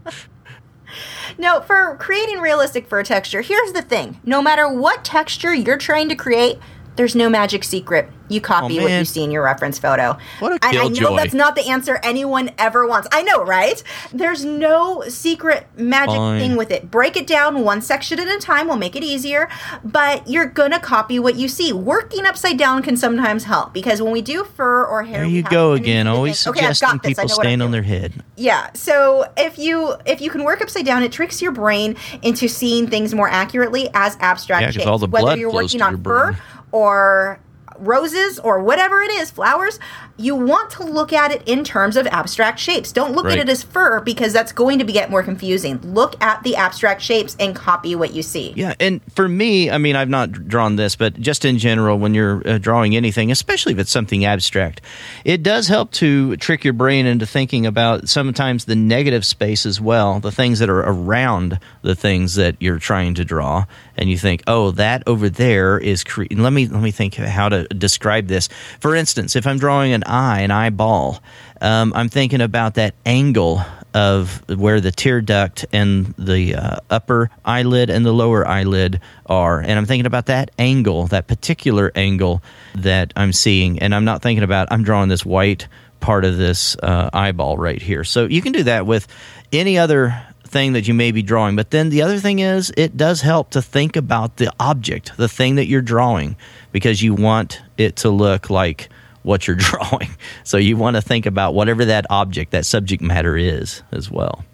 No, 1.38 1.60
for 1.62 1.98
creating 2.00 2.40
realistic 2.40 2.88
fur 2.88 3.04
texture, 3.04 3.42
here's 3.42 3.74
the 3.74 3.82
thing. 3.82 4.22
No 4.24 4.42
matter 4.42 4.70
what 4.72 5.04
texture 5.04 5.54
you're 5.54 5.78
trying 5.78 6.08
to 6.08 6.16
create, 6.16 6.60
there's 6.96 7.16
no 7.16 7.30
magic 7.30 7.64
secret. 7.64 8.10
You 8.28 8.42
copy 8.42 8.80
Oh, 8.80 8.84
what 8.84 8.92
you 8.92 9.06
see 9.06 9.24
in 9.24 9.30
your 9.30 9.44
reference 9.44 9.78
photo. 9.78 10.18
What 10.40 10.54
a 10.54 10.66
and 10.66 10.78
I 10.80 10.88
know 10.88 11.16
that's 11.16 11.36
not 11.36 11.56
the 11.56 11.68
answer 11.70 12.00
anyone 12.02 12.50
ever 12.58 12.88
wants. 12.88 13.08
I 13.12 13.22
know, 13.22 13.44
right? 13.44 13.84
There's 14.12 14.44
no 14.44 15.04
secret 15.08 15.68
magic 15.78 16.16
Fine. 16.16 16.40
thing 16.40 16.56
with 16.56 16.72
it. 16.72 16.90
Break 16.90 17.18
it 17.18 17.28
down 17.28 17.64
one 17.64 17.84
section 17.84 18.20
at 18.20 18.28
a 18.28 18.40
time 18.40 18.68
will 18.68 18.78
make 18.78 18.96
it 18.96 19.04
easier, 19.04 19.48
but 19.84 20.28
you're 20.28 20.48
gonna 20.48 20.80
copy 20.80 21.20
what 21.20 21.36
you 21.36 21.48
see. 21.48 21.72
Working 21.72 22.26
upside 22.26 22.58
down 22.58 22.82
can 22.82 22.98
sometimes 22.98 23.44
help 23.44 23.74
because 23.74 24.02
when 24.02 24.12
we 24.12 24.24
do 24.24 24.44
fur 24.44 24.84
or 24.84 25.04
hair, 25.04 25.20
There 25.20 25.30
you 25.30 25.44
go 25.44 25.74
again. 25.74 26.08
Always 26.08 26.48
Okay, 26.48 26.62
I've 26.66 26.76
suggesting 26.78 27.00
people 27.02 27.30
stand 27.30 27.62
on 27.62 27.70
their 27.70 27.84
head. 27.84 28.24
Yeah. 28.38 28.72
So 28.74 29.26
if 29.38 29.60
you 29.60 29.98
if 30.08 30.20
you 30.20 30.32
can 30.32 30.44
work 30.44 30.62
upside 30.62 30.86
down, 30.86 31.04
it 31.04 31.12
tricks 31.12 31.44
your 31.44 31.52
brain 31.52 31.96
into 32.24 32.48
seeing 32.48 32.88
things 32.88 33.14
more 33.14 33.30
accurately 33.30 33.88
as 33.94 34.18
abstract 34.20 34.64
Yeah, 34.64 34.72
shapes. 34.72 34.88
all 34.88 34.98
the 34.98 35.06
Whether 35.06 35.26
blood 35.26 35.40
you're 35.40 35.52
flows 35.52 35.66
working 35.76 35.82
on 35.84 35.92
your 35.94 36.04
fur 36.04 36.32
brain. 36.32 36.38
Or 36.76 37.40
roses 37.80 38.40
or 38.40 38.60
whatever 38.62 39.02
it 39.02 39.12
is, 39.12 39.32
flowers, 39.32 39.80
you 40.18 40.36
want 40.36 40.70
to 40.72 40.84
look 40.84 41.12
at 41.12 41.32
it 41.32 41.42
in 41.48 41.64
terms 41.64 41.98
of 41.98 42.08
abstract 42.08 42.60
shapes. 42.60 42.92
Don't 42.92 43.14
look 43.14 43.26
Right. 43.26 43.40
at 43.40 43.48
it 43.48 43.52
as 43.52 43.64
fur 43.64 44.00
because 44.02 44.32
that's 44.34 44.52
going 44.52 44.80
to 44.80 44.86
be, 44.86 44.94
get 44.94 45.10
more 45.10 45.24
confusing. 45.24 45.80
Look 45.84 46.22
at 46.24 46.44
the 46.44 46.56
abstract 46.56 47.02
shapes 47.02 47.36
and 47.40 47.56
copy 47.56 47.96
what 47.96 48.14
you 48.14 48.24
see. 48.24 48.54
Yeah, 48.56 48.76
and 48.80 49.02
for 49.14 49.28
me, 49.28 49.70
I 49.70 49.78
mean, 49.78 49.96
I've 49.96 50.10
not 50.10 50.32
drawn 50.48 50.76
this, 50.78 50.96
but 50.96 51.20
just 51.20 51.44
in 51.44 51.58
general, 51.58 52.00
when 52.00 52.14
you're 52.14 52.42
uh, 52.48 52.58
drawing 52.60 52.96
anything, 52.96 53.32
especially 53.32 53.74
if 53.74 53.80
it's 53.80 53.92
something 53.92 54.24
abstract, 54.26 54.82
it 55.26 55.44
does 55.44 55.68
help 55.68 55.92
to 55.94 56.38
trick 56.38 56.64
your 56.64 56.74
brain 56.74 57.06
into 57.06 57.26
thinking 57.26 57.66
about 57.66 58.08
sometimes 58.08 58.66
the 58.66 58.76
negative 58.76 59.26
space 59.26 59.66
as 59.66 59.82
well, 59.82 60.20
the 60.20 60.32
things 60.32 60.60
that 60.60 60.70
are 60.70 60.80
around 60.82 61.60
the 61.82 61.96
things 61.96 62.36
that 62.36 62.56
you're 62.60 62.80
trying 62.80 63.16
to 63.16 63.26
draw, 63.26 63.66
and 63.98 64.10
you 64.10 64.18
think, 64.18 64.44
oh, 64.48 64.72
that 64.72 65.04
over 65.08 65.30
there 65.30 65.78
is. 65.78 66.04
Cre-. 66.04 66.26
Let 66.32 66.54
me 66.54 66.68
let 66.68 66.82
me 66.82 66.92
think 66.92 67.16
how 67.16 67.50
to 67.50 67.65
describe 67.70 68.28
this. 68.28 68.50
For 68.80 68.96
instance, 68.96 69.36
if 69.36 69.48
I'm 69.48 69.58
drawing 69.58 69.94
an 69.94 70.04
eye, 70.06 70.42
an 70.42 70.52
eyeball, 70.52 71.22
um, 71.62 71.94
I'm 71.96 72.10
thinking 72.10 72.42
about 72.42 72.76
that 72.76 72.96
angle 73.06 73.62
of 73.94 74.44
where 74.50 74.82
the 74.82 74.92
tear 74.92 75.22
duct 75.22 75.66
and 75.72 76.14
the 76.18 76.56
uh, 76.56 76.76
upper 76.90 77.30
eyelid 77.46 77.90
and 77.90 78.06
the 78.06 78.12
lower 78.12 78.46
eyelid 78.46 79.00
are. 79.26 79.62
And 79.62 79.72
I'm 79.72 79.86
thinking 79.86 80.06
about 80.06 80.26
that 80.26 80.52
angle, 80.60 81.08
that 81.08 81.28
particular 81.28 81.94
angle 81.96 82.44
that 82.76 83.14
I'm 83.16 83.32
seeing. 83.32 83.80
And 83.80 83.96
I'm 83.96 84.04
not 84.04 84.22
thinking 84.22 84.44
about, 84.44 84.68
I'm 84.70 84.84
drawing 84.84 85.08
this 85.08 85.26
white 85.26 85.70
part 86.02 86.26
of 86.26 86.38
this 86.38 86.76
uh, 86.84 87.10
eyeball 87.14 87.58
right 87.58 87.82
here. 87.82 88.04
So 88.04 88.26
you 88.26 88.42
can 88.42 88.52
do 88.52 88.64
that 88.64 88.86
with 88.86 89.08
any 89.54 89.78
other 89.78 90.22
thing 90.46 90.74
that 90.74 90.88
you 90.88 90.94
may 90.94 91.12
be 91.12 91.22
drawing. 91.22 91.56
But 91.56 91.72
then 91.72 91.90
the 91.90 92.02
other 92.02 92.20
thing 92.20 92.40
is, 92.40 92.72
it 92.78 92.96
does 92.98 93.22
help 93.22 93.50
to 93.52 93.62
think 93.62 93.96
about 93.96 94.38
the 94.38 94.52
object, 94.60 95.16
the 95.18 95.28
thing 95.28 95.56
that 95.56 95.66
you're 95.68 95.82
drawing, 95.82 96.36
because 96.72 97.02
you 97.02 97.14
want 97.14 97.62
it 97.78 97.96
to 97.98 98.10
look 98.10 98.50
like 98.50 98.90
what 99.24 99.48
you're 99.48 99.56
drawing. 99.60 100.10
So 100.44 100.58
you 100.58 100.78
want 100.78 100.96
to 100.96 101.02
think 101.02 101.26
about 101.26 101.54
whatever 101.54 101.86
that 101.86 102.06
object, 102.10 102.52
that 102.52 102.66
subject 102.66 103.02
matter 103.02 103.36
is 103.38 103.82
as 103.92 104.10
well. 104.12 104.46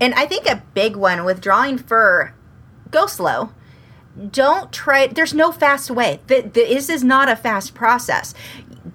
And 0.00 0.14
I 0.14 0.26
think 0.26 0.46
a 0.46 0.62
big 0.74 0.96
one 0.96 1.24
with 1.24 1.40
drawing 1.40 1.78
fur, 1.78 2.32
go 2.90 3.06
slow. 3.06 3.50
Don't 4.32 4.72
try. 4.72 5.06
There's 5.06 5.32
no 5.34 5.52
fast 5.52 5.90
way. 5.90 6.18
Th- 6.26 6.52
th- 6.52 6.68
This 6.68 6.88
is 6.88 7.04
not 7.04 7.28
a 7.28 7.36
fast 7.36 7.74
process. 7.74 8.34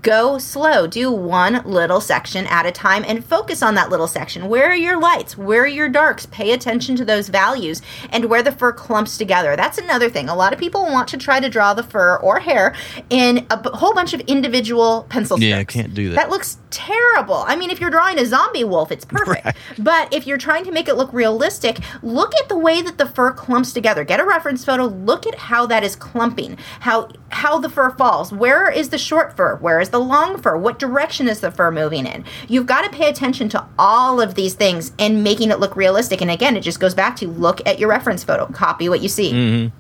Go 0.02 0.38
slow. 0.40 0.88
Do 0.88 1.12
one 1.12 1.62
little 1.64 2.02
section 2.02 2.48
at 2.48 2.66
a 2.66 2.72
time 2.72 3.06
and 3.08 3.24
focus 3.24 3.62
on 3.62 3.76
that 3.76 3.90
little 3.90 4.08
section. 4.08 4.50
Where 4.50 4.70
are 4.72 4.76
your 4.76 5.00
lights? 5.00 5.38
Where 5.38 5.64
are 5.64 5.68
your 5.68 5.90
darks? 5.90 6.26
Pay 6.26 6.52
attention 6.54 6.96
to 6.96 7.06
those 7.06 7.30
values 7.30 7.82
and 8.10 8.26
where 8.26 8.42
the 8.42 8.52
fur 8.52 8.72
clumps 8.72 9.18
together. 9.18 9.56
That's 9.56 9.78
another 9.78 10.10
thing. 10.10 10.28
A 10.28 10.36
lot 10.36 10.54
of 10.54 10.60
people 10.60 10.84
want 10.84 11.08
to 11.10 11.18
try 11.18 11.40
to 11.40 11.50
draw 11.50 11.74
the 11.74 11.84
fur 11.84 12.18
or 12.18 12.40
hair 12.40 12.74
in 13.10 13.46
a 13.52 13.58
b- 13.58 13.70
whole 13.74 13.94
bunch 13.94 14.14
of 14.14 14.22
individual 14.22 15.06
pencil 15.10 15.38
strokes. 15.38 15.50
Yeah, 15.50 15.60
I 15.60 15.64
can't 15.64 15.94
do 15.94 16.10
that. 16.10 16.16
That 16.16 16.30
looks 16.30 16.58
terrible. 16.72 17.44
I 17.48 17.56
mean, 17.56 17.70
if 17.70 17.80
you're 17.80 17.92
drawing 17.92 18.18
a 18.18 18.26
zombie 18.26 18.64
wolf, 18.64 18.92
it's 18.92 19.06
perfect. 19.06 19.56
But 19.78 20.14
if 20.14 20.26
you're 20.26 20.38
trying 20.38 20.64
to 20.66 20.72
make 20.72 20.88
it 20.88 20.96
look 20.96 21.14
realistic, 21.14 21.80
look 22.02 22.34
at 22.42 22.50
the 22.50 22.58
way 22.58 22.82
that 22.82 22.98
the 22.98 23.06
fur 23.06 23.32
clumps 23.32 23.72
together. 23.72 24.04
Get 24.04 24.20
a 24.20 24.26
reference 24.26 24.66
photo. 24.66 24.86
Look 24.86 25.28
at 25.28 25.36
how 25.36 25.66
that 25.68 25.84
is 25.84 25.96
clumping. 25.96 26.58
How 26.80 27.10
how 27.30 27.60
the 27.60 27.70
fur 27.70 27.92
falls. 27.92 28.32
Where 28.32 28.70
is 28.70 28.90
the 28.90 28.98
short 28.98 29.36
fur? 29.36 29.56
Where 29.58 29.75
is 29.80 29.90
the 29.90 30.00
long 30.00 30.42
fur? 30.42 30.58
What 30.58 30.80
direction 30.80 31.28
is 31.28 31.40
the 31.42 31.52
fur 31.52 31.72
moving 31.72 32.06
in? 32.06 32.24
You've 32.48 32.66
got 32.66 32.84
to 32.84 32.90
pay 32.90 33.10
attention 33.10 33.50
to 33.50 33.66
all 33.80 34.20
of 34.22 34.36
these 34.36 34.54
things 34.54 34.92
and 35.00 35.24
making 35.24 35.52
it 35.52 35.60
look 35.60 35.76
realistic. 35.76 36.22
And 36.22 36.30
again, 36.32 36.56
it 36.58 36.62
just 36.62 36.80
goes 36.80 36.94
back 36.94 37.16
to 37.18 37.28
look 37.28 37.66
at 37.68 37.80
your 37.80 37.90
reference 37.90 38.24
photo. 38.24 38.46
Copy 38.48 38.90
what 38.90 39.02
you 39.02 39.10
see. 39.10 39.32
Mm-hmm. 39.34 39.78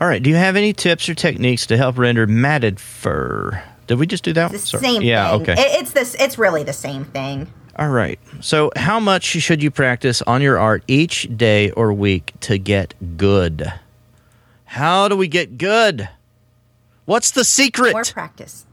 All 0.00 0.08
right. 0.08 0.22
Do 0.22 0.30
you 0.30 0.36
have 0.36 0.56
any 0.56 0.72
tips 0.72 1.08
or 1.08 1.14
techniques 1.14 1.66
to 1.66 1.76
help 1.76 1.98
render 1.98 2.26
matted 2.26 2.80
fur? 2.80 3.62
Did 3.86 3.98
we 3.98 4.06
just 4.06 4.24
do 4.24 4.32
that? 4.34 4.52
The 4.52 4.58
Sorry. 4.58 4.82
same 4.82 5.02
Yeah. 5.02 5.30
thing. 5.32 5.42
Okay. 5.42 5.52
It- 5.54 5.80
it's 5.82 5.92
this. 5.92 6.14
It's 6.18 6.38
really 6.38 6.62
the 6.62 6.72
same 6.72 7.04
thing. 7.04 7.52
All 7.76 7.88
right. 7.88 8.18
So, 8.40 8.70
how 8.76 9.00
much 9.00 9.24
should 9.24 9.62
you 9.62 9.70
practice 9.70 10.22
on 10.22 10.42
your 10.42 10.58
art 10.58 10.82
each 10.86 11.28
day 11.36 11.70
or 11.72 11.92
week 11.92 12.32
to 12.40 12.58
get 12.58 12.94
good? 13.16 13.72
How 14.64 15.08
do 15.08 15.16
we 15.16 15.28
get 15.28 15.58
good? 15.58 16.08
What's 17.06 17.30
the 17.32 17.42
secret? 17.44 17.92
More 17.92 18.04
practice. 18.04 18.66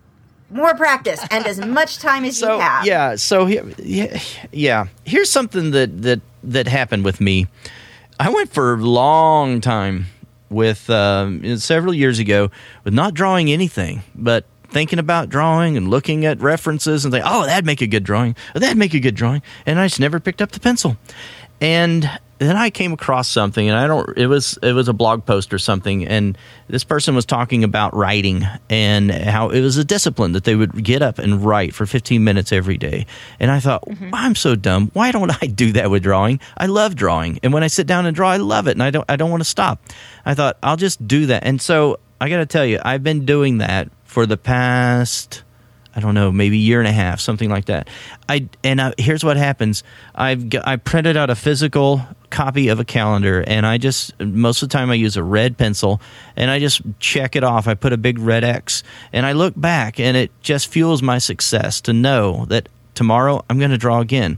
More 0.49 0.73
practice 0.75 1.19
and 1.29 1.45
as 1.45 1.59
much 1.59 1.99
time 1.99 2.23
as 2.23 2.37
so 2.37 2.55
you 2.55 2.61
have. 2.61 2.85
yeah 2.85 3.15
so 3.15 3.47
yeah, 3.47 4.19
yeah. 4.51 4.87
Here's 5.03 5.29
something 5.29 5.71
that 5.71 6.01
that 6.03 6.21
that 6.43 6.67
happened 6.67 7.03
with 7.03 7.19
me. 7.19 7.47
I 8.19 8.29
went 8.29 8.51
for 8.53 8.73
a 8.73 8.77
long 8.77 9.61
time 9.61 10.05
with 10.49 10.89
um, 10.89 11.57
several 11.57 11.93
years 11.93 12.19
ago 12.19 12.49
with 12.85 12.93
not 12.93 13.13
drawing 13.13 13.51
anything 13.51 14.01
but 14.15 14.45
thinking 14.69 14.99
about 14.99 15.29
drawing 15.29 15.75
and 15.75 15.89
looking 15.89 16.25
at 16.25 16.39
references 16.39 17.03
and 17.03 17.13
think 17.13 17.25
oh 17.27 17.45
that'd 17.45 17.65
make 17.65 17.81
a 17.81 17.87
good 17.87 18.03
drawing. 18.03 18.35
Oh, 18.55 18.59
that'd 18.59 18.77
make 18.77 18.93
a 18.93 18.99
good 18.99 19.15
drawing. 19.15 19.41
And 19.65 19.79
i 19.79 19.85
just 19.87 19.99
never 19.99 20.19
picked 20.19 20.41
up 20.41 20.51
the 20.51 20.59
pencil. 20.59 20.97
And 21.59 22.09
then 22.39 22.55
I 22.55 22.69
came 22.69 22.93
across 22.93 23.27
something, 23.27 23.67
and 23.67 23.77
I 23.77 23.87
don't. 23.87 24.17
It 24.17 24.27
was 24.27 24.59
it 24.61 24.73
was 24.73 24.87
a 24.87 24.93
blog 24.93 25.25
post 25.25 25.53
or 25.53 25.59
something, 25.59 26.07
and 26.07 26.37
this 26.67 26.83
person 26.83 27.15
was 27.15 27.25
talking 27.25 27.63
about 27.63 27.95
writing 27.95 28.43
and 28.69 29.11
how 29.11 29.49
it 29.49 29.61
was 29.61 29.77
a 29.77 29.83
discipline 29.83 30.33
that 30.33 30.43
they 30.43 30.55
would 30.55 30.83
get 30.83 31.01
up 31.01 31.19
and 31.19 31.43
write 31.43 31.73
for 31.73 31.85
15 31.85 32.23
minutes 32.23 32.51
every 32.51 32.77
day. 32.77 33.05
And 33.39 33.49
I 33.49 33.59
thought, 33.59 33.83
mm-hmm. 33.85 34.09
I'm 34.13 34.35
so 34.35 34.55
dumb. 34.55 34.91
Why 34.93 35.11
don't 35.11 35.31
I 35.41 35.47
do 35.47 35.71
that 35.73 35.89
with 35.89 36.03
drawing? 36.03 36.39
I 36.57 36.67
love 36.67 36.95
drawing, 36.95 37.39
and 37.43 37.53
when 37.53 37.63
I 37.63 37.67
sit 37.67 37.87
down 37.87 38.05
and 38.05 38.15
draw, 38.15 38.29
I 38.29 38.37
love 38.37 38.67
it, 38.67 38.71
and 38.71 38.83
I 38.83 38.91
don't 38.91 39.05
I 39.09 39.15
don't 39.15 39.31
want 39.31 39.41
to 39.41 39.49
stop. 39.49 39.81
I 40.25 40.33
thought 40.33 40.57
I'll 40.61 40.77
just 40.77 41.07
do 41.07 41.27
that, 41.27 41.43
and 41.43 41.61
so 41.61 41.99
I 42.19 42.29
got 42.29 42.37
to 42.37 42.45
tell 42.45 42.65
you, 42.65 42.79
I've 42.83 43.03
been 43.03 43.25
doing 43.25 43.59
that 43.59 43.89
for 44.03 44.25
the 44.25 44.37
past. 44.37 45.43
I 45.95 45.99
don't 45.99 46.13
know, 46.13 46.31
maybe 46.31 46.59
year 46.59 46.79
and 46.79 46.87
a 46.87 46.91
half, 46.91 47.19
something 47.19 47.49
like 47.49 47.65
that. 47.65 47.89
I 48.29 48.47
and 48.63 48.79
I, 48.79 48.93
here's 48.99 49.23
what 49.23 49.37
happens: 49.37 49.83
I've 50.13 50.49
got, 50.49 50.67
I 50.67 50.75
printed 50.75 51.17
out 51.17 51.31
a 51.31 51.35
physical 51.35 52.05
copy 52.29 52.67
of 52.67 52.79
a 52.79 52.85
calendar, 52.85 53.43
and 53.47 53.65
I 53.65 53.77
just 53.77 54.19
most 54.19 54.61
of 54.63 54.69
the 54.69 54.73
time 54.73 54.89
I 54.91 54.95
use 54.95 55.17
a 55.17 55.23
red 55.23 55.57
pencil, 55.57 56.01
and 56.35 56.51
I 56.51 56.59
just 56.59 56.81
check 56.99 57.35
it 57.35 57.43
off. 57.43 57.67
I 57.67 57.73
put 57.73 57.93
a 57.93 57.97
big 57.97 58.19
red 58.19 58.43
X, 58.43 58.83
and 59.13 59.25
I 59.25 59.31
look 59.33 59.53
back, 59.55 59.99
and 59.99 60.15
it 60.17 60.31
just 60.41 60.67
fuels 60.67 61.01
my 61.01 61.17
success 61.17 61.81
to 61.81 61.93
know 61.93 62.45
that 62.45 62.69
tomorrow 62.95 63.43
I'm 63.49 63.59
going 63.59 63.71
to 63.71 63.77
draw 63.77 63.99
again. 64.01 64.37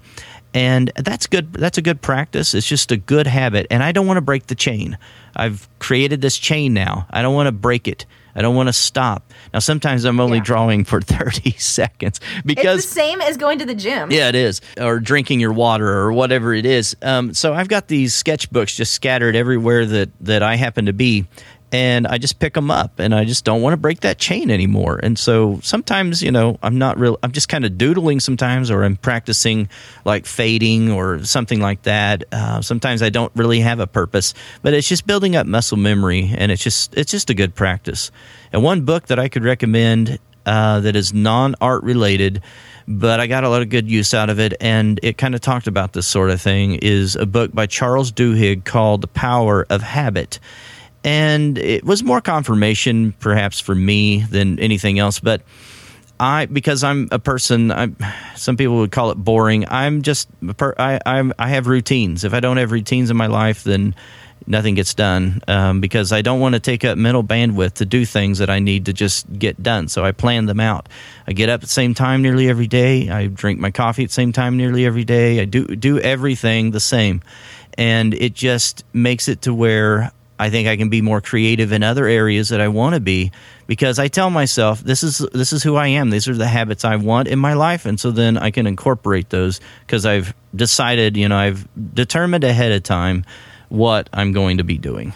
and 0.54 0.92
that's 0.96 1.28
good 1.28 1.54
that's 1.54 1.78
a 1.78 1.82
good 1.82 2.02
practice 2.02 2.56
it's 2.56 2.66
just 2.68 2.92
a 2.92 2.98
good 2.98 3.28
habit 3.28 3.68
and 3.70 3.84
i 3.84 3.92
don't 3.92 4.08
want 4.08 4.18
to 4.18 4.22
break 4.22 4.48
the 4.48 4.56
chain 4.56 4.98
i've 5.36 5.70
created 5.78 6.22
this 6.22 6.40
chain 6.40 6.74
now 6.74 7.06
i 7.12 7.22
don't 7.22 7.36
want 7.36 7.46
to 7.46 7.52
break 7.52 7.88
it 7.88 8.08
i 8.40 8.42
don't 8.42 8.56
want 8.56 8.68
to 8.70 8.74
stop 8.74 9.32
now 9.54 9.60
sometimes 9.60 10.06
i'm 10.06 10.20
only 10.20 10.38
Yeah. 10.40 10.44
drawing 10.46 10.84
for 10.86 11.02
30 11.20 11.52
seconds 11.60 12.20
because 12.46 12.80
It's 12.80 12.88
the 12.88 12.94
same 13.02 13.22
as 13.22 13.38
going 13.38 13.60
to 13.60 13.66
the 13.66 13.76
gym. 13.76 14.10
yeah, 14.12 14.30
it 14.30 14.36
is. 14.36 14.62
Or 14.80 15.00
drinking 15.00 15.40
your 15.42 15.52
water 15.54 15.88
or 15.88 16.12
whatever 16.14 16.54
it 16.54 16.66
is. 16.66 16.96
Um, 17.02 17.34
so 17.34 17.54
I've 17.54 17.68
got 17.68 17.88
these 17.88 18.14
sketchbooks 18.14 18.76
just 18.76 18.94
scattered 18.94 19.36
everywhere 19.36 19.86
that, 19.86 20.10
that 20.22 20.42
I 20.42 20.56
happen 20.56 20.86
to 20.88 20.94
be. 20.94 21.26
And 21.72 22.08
I 22.08 22.18
just 22.18 22.40
pick 22.40 22.56
them 22.56 22.72
up 22.72 23.00
and 23.00 23.14
I 23.14 23.26
just 23.26 23.46
don't 23.46 23.62
want 23.62 23.74
to 23.74 23.78
break 23.78 24.00
that 24.00 24.18
chain 24.18 24.50
anymore. 24.50 25.00
And 25.02 25.20
so 25.20 25.60
sometimes, 25.62 26.24
you 26.24 26.32
know, 26.32 26.58
I'm 26.64 26.80
not 26.80 26.98
real, 26.98 27.20
I'm 27.22 27.32
just 27.32 27.48
kind 27.48 27.64
of 27.64 27.78
doodling 27.78 28.20
sometimes 28.20 28.72
or 28.72 28.84
I'm 28.84 28.96
practicing 28.96 29.70
like 30.04 30.26
fading 30.26 30.92
or 30.92 31.24
something 31.24 31.60
like 31.60 31.84
that. 31.84 32.24
Uh, 32.32 32.62
sometimes 32.62 33.04
I 33.04 33.10
don't 33.10 33.32
really 33.36 33.60
have 33.60 33.80
a 33.80 33.88
purpose, 33.88 34.34
but 34.64 34.74
it's 34.74 34.88
just 34.88 35.06
building 35.06 35.36
up 35.36 35.46
muscle 35.46 35.78
memory 35.78 36.32
and 36.36 36.52
it's 36.52 36.64
just, 36.64 36.98
it's 36.98 37.12
just 37.12 37.30
a 37.30 37.36
good 37.36 37.54
practice. 37.54 38.12
And 38.52 38.64
one 38.64 38.82
book 38.82 39.08
that 39.08 39.20
I 39.20 39.30
could 39.30 39.44
recommend 39.44 40.18
uh, 40.46 40.80
that 40.80 40.96
is 40.96 41.14
non 41.14 41.56
art 41.62 41.84
related, 41.84 42.42
but 42.88 43.20
I 43.20 43.28
got 43.28 43.44
a 43.44 43.50
lot 43.50 43.62
of 43.62 43.70
good 43.70 43.90
use 43.90 44.14
out 44.14 44.32
of 44.32 44.40
it. 44.40 44.56
And 44.60 45.00
it 45.04 45.18
kind 45.18 45.36
of 45.36 45.42
talked 45.42 45.68
about 45.68 45.94
this 45.94 46.08
sort 46.08 46.32
of 46.32 46.42
thing. 46.42 46.80
Is 46.82 47.16
a 47.16 47.28
book 47.28 47.54
by 47.54 47.68
Charles 47.68 48.12
Duhigg 48.12 48.66
called 48.66 49.02
The 49.02 49.08
Power 49.08 49.66
of 49.70 49.84
Habit. 49.84 50.40
And 51.04 51.58
it 51.58 51.84
was 51.84 52.04
more 52.04 52.22
confirmation, 52.22 53.14
perhaps, 53.20 53.60
for 53.60 53.74
me 53.74 54.24
than 54.24 54.60
anything 54.60 55.00
else. 55.00 55.20
But 55.20 55.42
I, 56.20 56.46
because 56.48 56.84
I'm 56.84 57.08
a 57.12 57.20
person, 57.20 57.72
I, 57.72 57.90
some 58.36 58.58
people 58.58 58.78
would 58.78 58.92
call 58.92 59.12
it 59.12 59.16
boring. 59.16 59.66
I'm 59.70 60.02
just, 60.02 60.28
I, 60.60 61.00
I'm, 61.06 61.34
I 61.40 61.50
have 61.50 61.68
routines. 61.68 62.26
If 62.26 62.34
I 62.34 62.42
don't 62.42 62.58
have 62.58 62.72
routines 62.72 63.10
in 63.10 63.16
my 63.16 63.28
life, 63.28 63.64
then 63.64 63.96
nothing 64.46 64.76
gets 64.76 64.94
done 64.94 65.42
um, 65.48 65.80
because 65.80 66.12
I 66.12 66.22
don't 66.22 66.40
want 66.40 66.56
to 66.56 66.60
take 66.60 66.84
up 66.84 66.98
mental 66.98 67.24
bandwidth 67.24 67.74
to 67.76 67.86
do 67.86 68.04
things 68.04 68.40
that 68.40 68.50
I 68.50 68.60
need 68.60 68.86
to 68.88 68.94
just 68.94 69.32
get 69.38 69.62
done. 69.62 69.88
So 69.88 70.04
I 70.04 70.12
plan 70.12 70.48
them 70.48 70.60
out. 70.60 70.90
I 71.28 71.34
get 71.34 71.48
up 71.50 71.56
at 71.56 71.62
the 71.62 71.68
same 71.68 71.94
time 71.94 72.22
nearly 72.22 72.50
every 72.50 72.68
day. 72.68 73.10
I 73.10 73.28
drink 73.28 73.60
my 73.60 73.72
coffee 73.72 74.04
at 74.04 74.10
the 74.10 74.14
same 74.14 74.34
time 74.34 74.58
nearly 74.58 74.86
every 74.86 75.06
day. 75.06 75.40
I 75.40 75.46
do 75.46 75.66
do 75.68 76.00
everything 76.00 76.72
the 76.72 76.80
same, 76.80 77.22
and 77.78 78.14
it 78.14 78.34
just 78.34 78.84
makes 78.92 79.28
it 79.28 79.44
to 79.44 79.54
where 79.54 80.12
I 80.40 80.50
think 80.50 80.70
I 80.70 80.78
can 80.78 80.88
be 80.88 81.02
more 81.02 81.20
creative 81.20 81.74
in 81.74 81.84
other 81.84 82.08
areas 82.08 82.48
that 82.50 82.62
I 82.62 82.70
want 82.70 82.96
to 82.96 83.02
be 83.02 83.32
because 83.68 84.00
I 84.00 84.08
tell 84.08 84.30
myself 84.30 84.80
this 84.80 85.04
is 85.04 85.18
this 85.34 85.52
is 85.52 85.62
who 85.62 85.76
I 85.76 85.88
am. 85.88 86.10
These 86.10 86.30
are 86.30 86.34
the 86.34 86.48
habits 86.48 86.86
I 86.86 86.96
want 86.96 87.28
in 87.28 87.38
my 87.38 87.54
life, 87.54 87.86
and 87.86 88.00
so 88.00 88.10
then 88.10 88.38
I 88.38 88.50
can 88.50 88.66
incorporate 88.66 89.30
those 89.30 89.60
because 89.86 90.06
I've 90.06 90.34
decided, 90.56 91.18
you 91.18 91.28
know, 91.28 91.38
I've 91.38 91.68
determined 91.94 92.46
ahead 92.46 92.72
of 92.72 92.84
time 92.84 93.26
what 93.68 94.10
I'm 94.14 94.32
going 94.32 94.58
to 94.58 94.64
be 94.64 94.78
doing. 94.78 95.14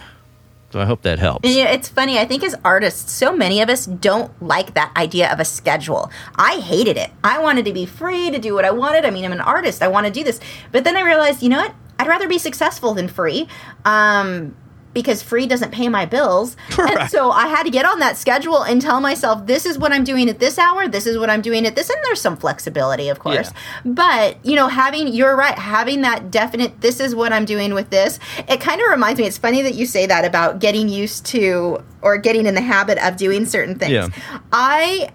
So 0.71 0.81
I 0.81 0.85
hope 0.85 1.03
that 1.03 1.19
helps. 1.19 1.47
Yeah, 1.47 1.69
it's 1.69 1.87
funny. 1.87 2.17
I 2.17 2.25
think 2.25 2.43
as 2.43 2.55
artists, 2.65 3.11
so 3.11 3.35
many 3.35 3.61
of 3.61 3.69
us 3.69 3.85
don't 3.85 4.31
like 4.41 4.73
that 4.73 4.91
idea 4.97 5.31
of 5.31 5.39
a 5.39 5.45
schedule. 5.45 6.11
I 6.35 6.55
hated 6.55 6.97
it. 6.97 7.11
I 7.23 7.39
wanted 7.39 7.65
to 7.65 7.73
be 7.73 7.85
free 7.85 8.31
to 8.31 8.39
do 8.39 8.55
what 8.55 8.65
I 8.65 8.71
wanted. 8.71 9.05
I 9.05 9.11
mean, 9.11 9.23
I'm 9.23 9.31
an 9.31 9.39
artist. 9.39 9.83
I 9.83 9.87
want 9.87 10.07
to 10.07 10.11
do 10.11 10.23
this. 10.23 10.39
But 10.71 10.83
then 10.83 10.97
I 10.97 11.01
realized, 11.01 11.43
you 11.43 11.49
know 11.49 11.57
what? 11.59 11.75
I'd 11.99 12.07
rather 12.07 12.27
be 12.27 12.39
successful 12.39 12.95
than 12.95 13.07
free. 13.07 13.47
Um, 13.85 14.55
because 14.93 15.23
free 15.23 15.47
doesn't 15.47 15.71
pay 15.71 15.89
my 15.89 16.05
bills. 16.05 16.55
And 16.83 17.09
so 17.09 17.31
I 17.31 17.47
had 17.47 17.63
to 17.63 17.69
get 17.69 17.85
on 17.85 17.99
that 17.99 18.17
schedule 18.17 18.61
and 18.61 18.81
tell 18.81 18.99
myself, 18.99 19.45
this 19.45 19.65
is 19.65 19.77
what 19.77 19.93
I'm 19.93 20.03
doing 20.03 20.29
at 20.29 20.39
this 20.39 20.59
hour, 20.59 20.87
this 20.87 21.07
is 21.07 21.17
what 21.17 21.29
I'm 21.29 21.41
doing 21.41 21.65
at 21.65 21.75
this. 21.75 21.89
And 21.89 21.97
there's 22.03 22.19
some 22.19 22.35
flexibility, 22.35 23.07
of 23.07 23.19
course. 23.19 23.51
But, 23.85 24.45
you 24.45 24.55
know, 24.55 24.67
having, 24.67 25.07
you're 25.07 25.35
right, 25.35 25.57
having 25.57 26.01
that 26.01 26.29
definite, 26.29 26.81
this 26.81 26.99
is 26.99 27.15
what 27.15 27.31
I'm 27.31 27.45
doing 27.45 27.73
with 27.73 27.89
this, 27.89 28.19
it 28.49 28.59
kind 28.59 28.81
of 28.81 28.89
reminds 28.89 29.19
me, 29.19 29.25
it's 29.25 29.37
funny 29.37 29.61
that 29.61 29.75
you 29.75 29.85
say 29.85 30.05
that 30.05 30.25
about 30.25 30.59
getting 30.59 30.89
used 30.89 31.25
to 31.27 31.83
or 32.01 32.17
getting 32.17 32.45
in 32.45 32.53
the 32.53 32.61
habit 32.61 32.97
of 32.97 33.15
doing 33.15 33.45
certain 33.45 33.79
things. 33.79 33.93
Yeah. 33.93 34.09
I 34.51 35.09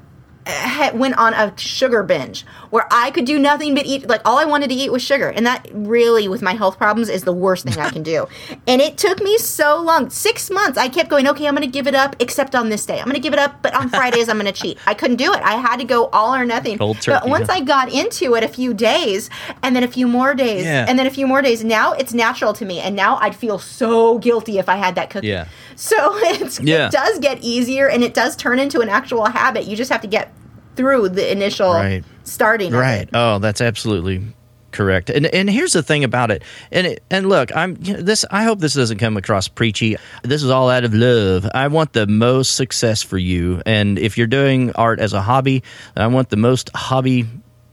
eh, 0.47 0.91
went 0.93 1.19
on 1.19 1.35
a 1.35 1.57
sugar 1.59 2.03
binge 2.03 2.47
where 2.71 2.87
I 2.91 3.11
could 3.11 3.25
do 3.25 3.39
nothing 3.39 3.75
but 3.75 3.87
eat. 3.87 4.09
Like 4.09 4.23
all 4.25 4.39
I 4.39 4.45
wanted 4.45 4.69
to 4.71 4.75
eat 4.75 4.91
was 4.93 5.03
sugar, 5.03 5.29
and 5.29 5.47
that 5.47 5.67
really, 5.73 6.29
with 6.29 6.43
my 6.43 6.55
health 6.55 6.77
problems, 6.79 7.09
is 7.09 7.25
the 7.25 7.33
worst 7.33 7.65
thing 7.65 7.79
I 7.79 7.91
can 7.91 8.03
do. 8.03 8.27
And 8.67 8.81
it 8.83 8.99
took 8.99 9.23
me 9.23 9.39
so 9.39 9.81
long, 9.81 10.11
six 10.11 10.51
months. 10.51 10.77
I 10.77 10.89
kept 10.89 11.09
going. 11.09 11.27
Okay, 11.29 11.47
I'm 11.47 11.55
going 11.55 11.67
to 11.67 11.73
give 11.73 11.87
it 11.87 11.95
up, 11.95 12.17
except 12.19 12.55
on 12.55 12.69
this 12.69 12.85
day. 12.85 12.99
I'm 12.99 13.05
going 13.05 13.15
to 13.15 13.21
give 13.21 13.33
it 13.33 13.39
up, 13.39 13.63
but 13.63 13.75
on 13.75 13.89
Fridays 13.89 14.29
I'm 14.29 14.39
going 14.39 14.53
to 14.53 14.59
cheat. 14.61 14.79
I 14.87 14.93
couldn't 14.95 15.17
do 15.17 15.33
it. 15.33 15.41
I 15.43 15.55
had 15.55 15.79
to 15.79 15.85
go 15.85 16.07
all 16.09 16.35
or 16.35 16.45
nothing. 16.45 16.77
Cold 16.79 16.99
but 17.07 17.27
once 17.29 17.49
huh? 17.49 17.55
I 17.55 17.61
got 17.61 17.91
into 17.93 18.35
it, 18.35 18.45
a 18.45 18.49
few 18.49 18.75
days, 18.75 19.31
and 19.63 19.75
then 19.75 19.83
a 19.85 19.89
few 19.89 20.07
more 20.07 20.35
days, 20.35 20.65
Yeah. 20.65 20.85
and 20.89 20.99
then 20.99 21.07
a 21.07 21.11
few 21.11 21.27
more 21.27 21.41
days. 21.41 21.65
Now 21.65 21.93
it's 21.93 22.13
natural 22.13 22.53
to 22.55 22.65
me, 22.65 22.81
and 22.81 22.95
now 22.95 23.17
I'd 23.17 23.35
feel 23.35 23.59
so 23.59 24.19
guilty 24.19 24.59
if 24.59 24.69
I 24.69 24.77
had 24.77 24.95
that 24.97 25.09
cookie. 25.11 25.29
Yeah. 25.29 25.47
So 25.77 25.97
Yeah. 26.61 26.87
it 26.87 26.93
does 26.93 27.19
get 27.21 27.39
easier, 27.43 27.89
and 27.89 28.03
it 28.05 28.13
does 28.15 28.37
turn 28.37 28.59
into 28.59 28.81
an 28.81 28.89
actual 28.89 29.25
habit. 29.27 29.65
You 29.67 29.77
just 29.77 29.91
have 29.91 30.03
to 30.03 30.09
get 30.09 30.33
through 30.79 31.09
the 31.11 31.31
initial 31.31 31.73
Right. 31.75 32.05
starting. 32.23 32.73
Right. 32.73 33.09
Oh, 33.13 33.39
that's 33.41 33.61
absolutely 33.61 34.23
correct. 34.71 35.11
And 35.11 35.27
and 35.27 35.51
here's 35.51 35.73
the 35.73 35.83
thing 35.83 36.05
about 36.05 36.31
it. 36.31 36.43
And 36.71 36.87
it, 36.87 37.03
and 37.11 37.29
look, 37.29 37.55
I'm 37.57 37.77
you 37.83 37.95
know, 37.95 38.01
this. 38.03 38.25
I 38.31 38.45
hope 38.45 38.61
this 38.61 38.75
doesn't 38.75 38.99
come 38.99 39.17
across 39.17 39.49
preachy. 39.49 39.97
This 40.23 40.43
is 40.45 40.51
all 40.51 40.71
out 40.71 40.85
of 40.85 40.95
love. 40.95 41.49
I 41.53 41.67
want 41.67 41.93
the 41.95 42.07
most 42.07 42.55
success 42.55 43.03
for 43.03 43.19
you. 43.19 43.61
And 43.67 43.99
if 43.99 44.17
you're 44.17 44.29
doing 44.29 44.71
art 44.77 45.01
as 45.01 45.13
a 45.13 45.21
hobby, 45.21 45.65
I 45.97 46.07
want 46.07 46.31
the 46.31 46.37
most 46.37 46.71
hobby. 46.75 47.27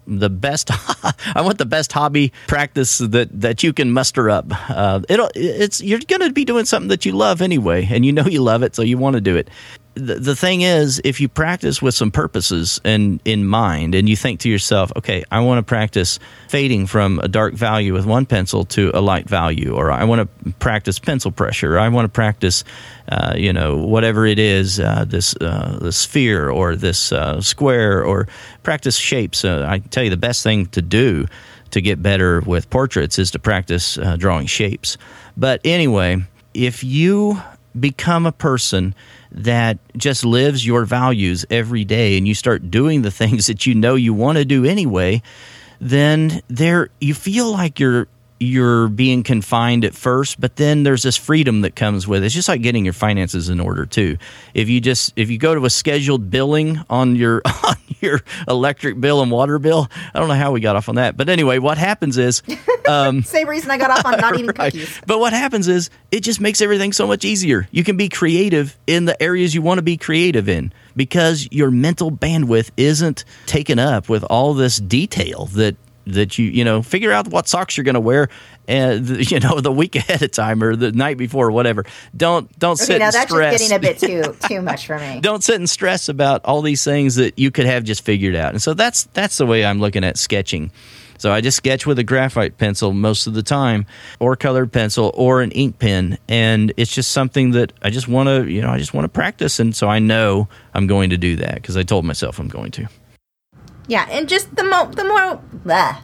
The 0.07 0.29
best, 0.29 0.69
I 1.35 1.41
want 1.41 1.57
the 1.57 1.65
best 1.65 1.91
hobby 1.91 2.31
practice 2.47 2.99
that 2.99 3.29
that 3.41 3.63
you 3.63 3.73
can 3.73 3.91
muster 3.91 4.29
up. 4.29 4.45
Uh, 4.69 5.01
it'll, 5.09 5.31
it's 5.33 5.81
you're 5.81 5.97
going 6.07 6.21
to 6.21 6.31
be 6.31 6.45
doing 6.45 6.65
something 6.65 6.89
that 6.89 7.05
you 7.05 7.11
love 7.13 7.41
anyway, 7.41 7.87
and 7.89 8.05
you 8.05 8.13
know 8.13 8.25
you 8.27 8.41
love 8.43 8.61
it, 8.61 8.75
so 8.75 8.83
you 8.83 8.99
want 8.99 9.15
to 9.15 9.21
do 9.21 9.35
it 9.35 9.49
the, 9.95 10.15
the 10.15 10.36
thing 10.36 10.62
is, 10.62 11.01
if 11.03 11.21
you 11.21 11.29
practice 11.29 11.81
with 11.81 11.95
some 11.95 12.12
purposes 12.12 12.81
and 12.84 13.21
in 13.23 13.45
mind, 13.45 13.95
and 13.95 14.08
you 14.10 14.15
think 14.15 14.41
to 14.41 14.49
yourself, 14.49 14.91
okay, 14.97 15.23
I 15.31 15.39
want 15.39 15.60
to 15.60 15.63
practice 15.63 16.19
fading 16.49 16.86
from 16.86 17.19
a 17.19 17.29
dark 17.29 17.53
value 17.53 17.93
with 17.93 18.05
one 18.05 18.25
pencil 18.25 18.65
to 18.65 18.91
a 18.93 18.99
light 18.99 19.27
value, 19.27 19.73
or 19.73 19.91
I 19.91 20.03
want 20.03 20.29
to 20.43 20.53
practice 20.53 20.99
pencil 20.99 21.31
pressure, 21.31 21.75
or 21.75 21.79
I 21.79 21.88
want 21.88 22.05
to 22.05 22.10
practice, 22.10 22.65
uh, 23.08 23.36
you 23.38 23.53
know, 23.53 23.77
whatever 23.77 24.25
it 24.25 24.38
is, 24.38 24.79
uh, 24.79 25.05
this 25.08 25.34
uh, 25.39 25.79
the 25.81 25.93
sphere 25.93 26.49
or 26.49 26.75
this 26.75 27.13
uh, 27.13 27.41
square, 27.41 28.03
or 28.03 28.27
practice 28.63 28.97
shapes. 28.97 29.45
Uh, 29.45 29.65
I 29.67 29.79
tell 29.79 30.03
you, 30.03 30.10
the 30.10 30.17
best 30.17 30.43
thing 30.43 30.65
to 30.67 30.81
do 30.81 31.25
to 31.71 31.81
get 31.81 32.01
better 32.01 32.41
with 32.41 32.69
portraits 32.69 33.17
is 33.17 33.31
to 33.31 33.39
practice 33.39 33.97
uh, 33.97 34.17
drawing 34.17 34.47
shapes. 34.47 34.97
But 35.38 35.62
anyway, 35.63 36.23
if 36.53 36.84
you 36.84 37.41
become 37.79 38.25
a 38.25 38.31
person 38.31 38.95
that 39.35 39.77
just 39.97 40.23
lives 40.23 40.65
your 40.65 40.85
values 40.85 41.45
every 41.49 41.83
day 41.83 42.17
and 42.17 42.27
you 42.27 42.33
start 42.33 42.71
doing 42.71 43.01
the 43.01 43.11
things 43.21 43.47
that 43.47 43.65
you 43.65 43.75
know 43.75 43.95
you 43.95 44.13
want 44.13 44.37
to 44.37 44.45
do 44.45 44.65
anyway, 44.65 45.21
then 45.79 46.41
there 46.47 46.89
you 46.99 47.13
feel 47.13 47.51
like 47.51 47.79
you're 47.79 48.07
you're 48.39 48.89
being 48.89 49.23
confined 49.23 49.85
at 49.85 49.95
first, 49.95 50.39
but 50.41 50.57
then 50.57 50.83
there's 50.83 51.03
this 51.03 51.15
freedom 51.15 51.61
that 51.61 51.75
comes 51.75 52.07
with 52.07 52.21
it. 52.23 52.25
It's 52.25 52.35
just 52.35 52.49
like 52.49 52.61
getting 52.61 52.83
your 52.83 52.93
finances 52.93 53.47
in 53.49 53.59
order 53.59 53.85
too. 53.85 54.17
If 54.53 54.67
you 54.67 54.81
just 54.81 55.13
if 55.15 55.29
you 55.29 55.37
go 55.37 55.55
to 55.55 55.65
a 55.65 55.69
scheduled 55.69 56.29
billing 56.29 56.79
on 56.89 57.15
your 57.15 57.41
on 57.63 57.75
your 58.01 58.21
electric 58.47 58.99
bill 58.99 59.21
and 59.21 59.31
water 59.31 59.57
bill, 59.57 59.87
I 60.13 60.19
don't 60.19 60.27
know 60.27 60.33
how 60.35 60.51
we 60.51 60.59
got 60.59 60.75
off 60.75 60.89
on 60.89 60.95
that, 60.95 61.15
but 61.15 61.29
anyway, 61.29 61.59
what 61.59 61.77
happens 61.77 62.17
is 62.17 62.43
um, 62.89 63.23
Same 63.23 63.47
reason 63.47 63.71
I 63.71 63.77
got 63.77 63.89
off 63.91 64.05
on 64.05 64.19
not 64.19 64.33
eating 64.35 64.47
Right. 64.57 64.73
cookies. 64.73 65.01
But 65.07 65.19
what 65.19 65.31
happens 65.33 65.67
is 65.67 65.89
it 66.11 66.19
just 66.21 66.41
makes 66.41 66.61
everything 66.61 66.91
so 66.93 67.07
much 67.07 67.23
easier. 67.25 67.67
You 67.71 67.83
can 67.83 67.95
be 67.97 68.09
creative 68.09 68.77
in 68.85 69.05
the 69.05 69.21
areas 69.23 69.55
you 69.55 69.61
want 69.61 69.77
to 69.77 69.81
be 69.81 69.97
creative 69.97 70.49
in 70.49 70.73
because 70.95 71.47
your 71.51 71.71
mental 71.71 72.11
bandwidth 72.11 72.71
isn't 72.77 73.23
taken 73.45 73.79
up 73.79 74.07
with 74.09 74.23
all 74.25 74.53
this 74.53 74.77
detail 74.77 75.45
that 75.53 75.75
that 76.05 76.37
you 76.37 76.45
you 76.45 76.63
know 76.63 76.81
figure 76.81 77.11
out 77.11 77.27
what 77.27 77.47
socks 77.47 77.77
you're 77.77 77.83
going 77.83 77.95
to 77.95 77.99
wear 77.99 78.23
uh, 78.23 78.71
and 78.71 79.31
you 79.31 79.39
know 79.39 79.59
the 79.59 79.71
week 79.71 79.95
ahead 79.95 80.21
of 80.21 80.31
time 80.31 80.61
or 80.63 80.75
the 80.75 80.91
night 80.91 81.17
before 81.17 81.47
or 81.47 81.51
whatever 81.51 81.85
don't 82.15 82.57
don't 82.59 82.79
Okay, 82.79 82.85
sit 82.85 82.99
now 82.99 83.05
and 83.05 83.13
that's 83.13 83.31
stress 83.31 83.59
just 83.59 83.69
getting 83.69 83.75
a 83.75 83.79
bit 83.79 83.99
too 83.99 84.35
too 84.47 84.61
much 84.61 84.85
for 84.87 84.97
me. 84.99 85.19
don't 85.21 85.43
sit 85.43 85.55
and 85.55 85.69
stress 85.69 86.09
about 86.09 86.43
all 86.45 86.61
these 86.61 86.83
things 86.83 87.15
that 87.15 87.37
you 87.39 87.51
could 87.51 87.65
have 87.65 87.83
just 87.83 88.03
figured 88.03 88.35
out. 88.35 88.51
And 88.53 88.61
so 88.61 88.73
that's 88.73 89.05
that's 89.13 89.37
the 89.37 89.45
way 89.45 89.65
I'm 89.65 89.79
looking 89.79 90.03
at 90.03 90.17
sketching. 90.17 90.71
So 91.17 91.31
I 91.31 91.39
just 91.39 91.55
sketch 91.55 91.85
with 91.85 91.97
a 91.97 92.03
graphite 92.03 92.57
pencil 92.57 92.91
most 92.91 93.25
of 93.25 93.33
the 93.33 93.41
time, 93.41 93.85
or 94.19 94.35
colored 94.35 94.73
pencil, 94.73 95.11
or 95.13 95.41
an 95.41 95.51
ink 95.51 95.79
pen, 95.79 96.17
and 96.27 96.73
it's 96.75 96.93
just 96.93 97.13
something 97.13 97.51
that 97.51 97.71
I 97.81 97.89
just 97.89 98.09
want 98.09 98.27
to, 98.27 98.51
you 98.51 98.61
know, 98.61 98.69
I 98.69 98.77
just 98.77 98.93
want 98.93 99.05
to 99.05 99.09
practice, 99.09 99.57
and 99.61 99.73
so 99.73 99.87
I 99.87 99.99
know 99.99 100.49
I'm 100.73 100.87
going 100.87 101.11
to 101.11 101.17
do 101.17 101.37
that 101.37 101.55
because 101.55 101.77
I 101.77 101.83
told 101.83 102.03
myself 102.03 102.37
I'm 102.37 102.49
going 102.49 102.71
to. 102.71 102.89
Yeah, 103.87 104.07
and 104.09 104.27
just 104.27 104.55
the 104.55 104.63
mo 104.63 104.85
the 104.85 105.03
more 105.05 105.39
blah, 105.53 105.97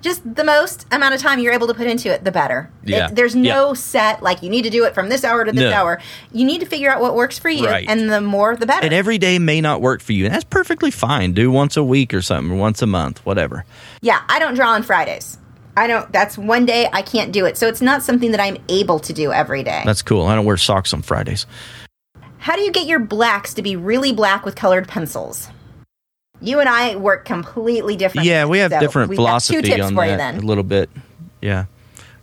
just 0.00 0.22
the 0.34 0.44
most 0.44 0.86
amount 0.92 1.14
of 1.14 1.20
time 1.20 1.38
you're 1.40 1.52
able 1.52 1.66
to 1.68 1.74
put 1.74 1.86
into 1.86 2.12
it, 2.12 2.24
the 2.24 2.30
better. 2.32 2.70
It- 2.84 2.90
Yeah. 2.90 3.08
there's 3.12 3.34
no 3.34 3.68
Yeah. 3.68 3.72
set 3.74 4.22
like 4.22 4.42
you 4.42 4.50
need 4.50 4.62
to 4.62 4.70
do 4.70 4.84
it 4.84 4.94
from 4.94 5.08
this 5.08 5.24
hour 5.24 5.44
to 5.44 5.52
this 5.52 5.70
No. 5.70 5.72
hour. 5.72 6.00
You 6.32 6.44
need 6.44 6.60
to 6.60 6.66
figure 6.66 6.90
out 6.90 7.00
what 7.00 7.14
works 7.14 7.38
for 7.38 7.48
you, 7.48 7.66
Right. 7.66 7.86
and 7.88 8.10
the 8.10 8.20
more 8.20 8.56
the 8.56 8.66
better. 8.66 8.84
And 8.84 8.94
every 8.94 9.18
day 9.18 9.38
may 9.38 9.60
not 9.60 9.80
work 9.80 10.00
for 10.02 10.12
you, 10.12 10.24
and 10.26 10.34
that's 10.34 10.44
perfectly 10.44 10.90
fine. 10.90 11.32
Do 11.32 11.50
once 11.50 11.76
a 11.76 11.82
week 11.84 12.12
or 12.14 12.22
something, 12.22 12.52
or 12.52 12.56
once 12.56 12.82
a 12.82 12.86
month, 12.86 13.20
whatever. 13.24 13.64
yeah, 14.02 14.18
I 14.28 14.38
don't 14.38 14.54
draw 14.54 14.70
on 14.70 14.82
Fridays. 14.82 15.38
I 15.76 15.86
don't. 15.86 16.12
That's 16.12 16.36
one 16.36 16.66
day 16.66 16.88
I 16.92 17.02
can't 17.02 17.30
do 17.30 17.44
it. 17.44 17.56
So 17.56 17.68
it's 17.68 17.80
not 17.80 18.02
something 18.02 18.32
that 18.32 18.40
I'm 18.40 18.56
able 18.68 18.98
to 18.98 19.12
do 19.12 19.30
every 19.32 19.62
day. 19.62 19.82
That's 19.84 20.02
cool. 20.02 20.26
I 20.26 20.34
don't 20.34 20.44
wear 20.44 20.56
socks 20.56 20.92
on 20.92 21.02
Fridays. 21.02 21.46
How 22.38 22.56
do 22.56 22.62
you 22.62 22.72
get 22.72 22.86
your 22.86 22.98
blacks 22.98 23.54
to 23.54 23.62
be 23.62 23.76
really 23.76 24.12
black 24.12 24.44
with 24.44 24.56
colored 24.56 24.88
pencils? 24.88 25.48
You 26.40 26.60
and 26.60 26.68
I 26.68 26.96
work 26.96 27.24
completely 27.24 27.96
different. 27.96 28.26
Yeah, 28.26 28.44
we 28.44 28.58
have 28.58 28.72
so 28.72 28.80
different 28.80 29.14
philosophy 29.14 29.80
on 29.80 29.94
that 29.94 30.16
then. 30.16 30.36
a 30.36 30.40
little 30.40 30.64
bit. 30.64 30.90
Yeah. 31.40 31.66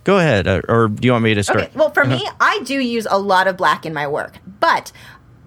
Go 0.04 0.18
ahead, 0.18 0.46
uh, 0.46 0.62
or 0.68 0.86
do 0.86 1.04
you 1.04 1.12
want 1.12 1.24
me 1.24 1.34
to 1.34 1.42
start? 1.42 1.62
Okay, 1.62 1.70
well, 1.74 1.90
for 1.90 2.04
me, 2.04 2.26
I 2.40 2.60
do 2.64 2.78
use 2.78 3.08
a 3.10 3.18
lot 3.18 3.48
of 3.48 3.56
black 3.56 3.84
in 3.84 3.92
my 3.92 4.06
work, 4.06 4.38
but 4.60 4.92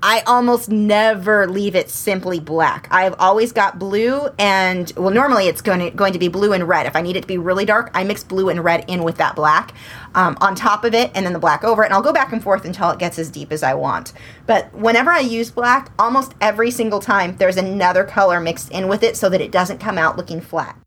I 0.02 0.22
almost 0.22 0.70
never 0.70 1.46
leave 1.48 1.76
it 1.76 1.90
simply 1.90 2.40
black. 2.40 2.88
I've 2.90 3.16
always 3.20 3.52
got 3.52 3.78
blue, 3.78 4.30
and 4.40 4.92
well, 4.96 5.10
normally 5.10 5.48
it's 5.48 5.62
going 5.62 5.80
to 5.80 5.92
going 5.92 6.14
to 6.14 6.20
be 6.20 6.30
blue 6.30 6.54
and 6.54 6.68
red. 6.68 6.86
If 6.86 6.96
I 6.96 7.02
need 7.02 7.18
it 7.18 7.22
to 7.22 7.28
be 7.28 7.38
really 7.38 7.66
dark, 7.66 7.92
I 7.94 8.06
mix 8.06 8.24
blue 8.24 8.48
and 8.50 8.64
red 8.64 8.86
in 8.88 9.04
with 9.04 9.18
that 9.18 9.36
black 9.36 9.74
um, 10.16 10.38
on 10.40 10.56
top 10.56 10.86
of 10.86 10.94
it, 10.94 11.12
and 11.16 11.26
then 11.26 11.34
the 11.34 11.40
black 11.40 11.64
over 11.64 11.84
it, 11.84 11.88
and 11.88 11.94
I'll 11.94 12.02
go 12.02 12.14
back 12.14 12.32
and 12.32 12.42
forth 12.42 12.64
until 12.64 12.92
it 12.92 13.00
gets 13.00 13.20
as 13.20 13.30
deep 13.30 13.52
as 13.52 13.62
I 13.62 13.74
want. 13.74 14.14
But 14.46 14.74
whenever 14.74 15.12
I 15.12 15.20
use 15.20 15.52
black, 15.52 15.92
almost 16.00 16.34
every 16.40 16.72
single 16.72 17.02
time, 17.02 17.36
there's 17.36 17.58
another 17.58 18.06
color 18.06 18.40
mixed 18.40 18.72
in 18.72 18.88
with 18.88 19.04
it 19.04 19.18
so 19.18 19.28
that 19.30 19.42
it 19.42 19.52
doesn't 19.52 19.80
come 19.80 19.98
out 19.98 20.16
looking 20.16 20.40
flat. 20.40 20.80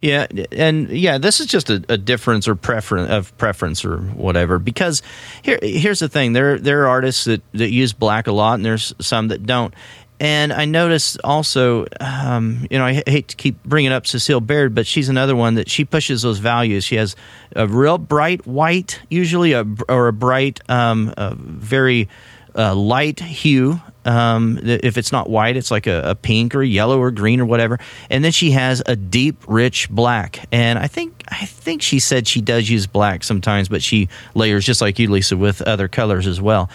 Yeah, 0.00 0.28
and 0.52 0.90
yeah, 0.90 1.18
this 1.18 1.40
is 1.40 1.46
just 1.46 1.70
a, 1.70 1.82
a 1.88 1.98
difference 1.98 2.46
or 2.46 2.54
preference 2.54 3.10
of 3.10 3.36
preference 3.36 3.84
or 3.84 3.98
whatever. 3.98 4.60
Because 4.60 5.02
here, 5.42 5.58
here's 5.60 5.98
the 5.98 6.08
thing: 6.08 6.34
there 6.34 6.56
there 6.56 6.82
are 6.82 6.88
artists 6.88 7.24
that 7.24 7.42
that 7.52 7.70
use 7.70 7.92
black 7.92 8.28
a 8.28 8.32
lot, 8.32 8.54
and 8.54 8.64
there's 8.64 8.94
some 9.00 9.28
that 9.28 9.44
don't. 9.44 9.74
And 10.20 10.52
I 10.52 10.64
noticed 10.64 11.18
also, 11.22 11.86
um, 12.00 12.66
you 12.70 12.78
know, 12.78 12.84
I 12.84 13.02
hate 13.06 13.28
to 13.28 13.36
keep 13.36 13.62
bringing 13.62 13.92
up 13.92 14.06
Cecile 14.06 14.40
Baird, 14.40 14.74
but 14.74 14.86
she's 14.86 15.08
another 15.08 15.36
one 15.36 15.54
that 15.54 15.70
she 15.70 15.84
pushes 15.84 16.22
those 16.22 16.38
values. 16.38 16.82
She 16.82 16.96
has 16.96 17.14
a 17.54 17.68
real 17.68 17.98
bright 17.98 18.44
white, 18.44 19.00
usually, 19.08 19.52
a, 19.52 19.64
or 19.88 20.08
a 20.08 20.12
bright, 20.12 20.60
um, 20.68 21.14
a 21.16 21.36
very 21.36 22.08
uh, 22.56 22.74
light 22.74 23.20
hue. 23.20 23.80
Um, 24.08 24.58
if 24.62 24.96
it's 24.96 25.12
not 25.12 25.28
white, 25.28 25.58
it's 25.58 25.70
like 25.70 25.86
a, 25.86 26.00
a 26.10 26.14
pink 26.14 26.54
or 26.54 26.62
yellow 26.62 26.98
or 26.98 27.10
green 27.10 27.40
or 27.40 27.44
whatever. 27.44 27.78
And 28.08 28.24
then 28.24 28.32
she 28.32 28.52
has 28.52 28.82
a 28.86 28.96
deep, 28.96 29.44
rich 29.46 29.90
black. 29.90 30.46
And 30.50 30.78
I 30.78 30.86
think 30.86 31.24
I 31.28 31.44
think 31.44 31.82
she 31.82 31.98
said 31.98 32.26
she 32.26 32.40
does 32.40 32.70
use 32.70 32.86
black 32.86 33.22
sometimes, 33.22 33.68
but 33.68 33.82
she 33.82 34.08
layers 34.34 34.64
just 34.64 34.80
like 34.80 34.98
you, 34.98 35.10
Lisa, 35.10 35.36
with 35.36 35.60
other 35.60 35.88
colors 35.88 36.26
as 36.26 36.40
well. 36.40 36.70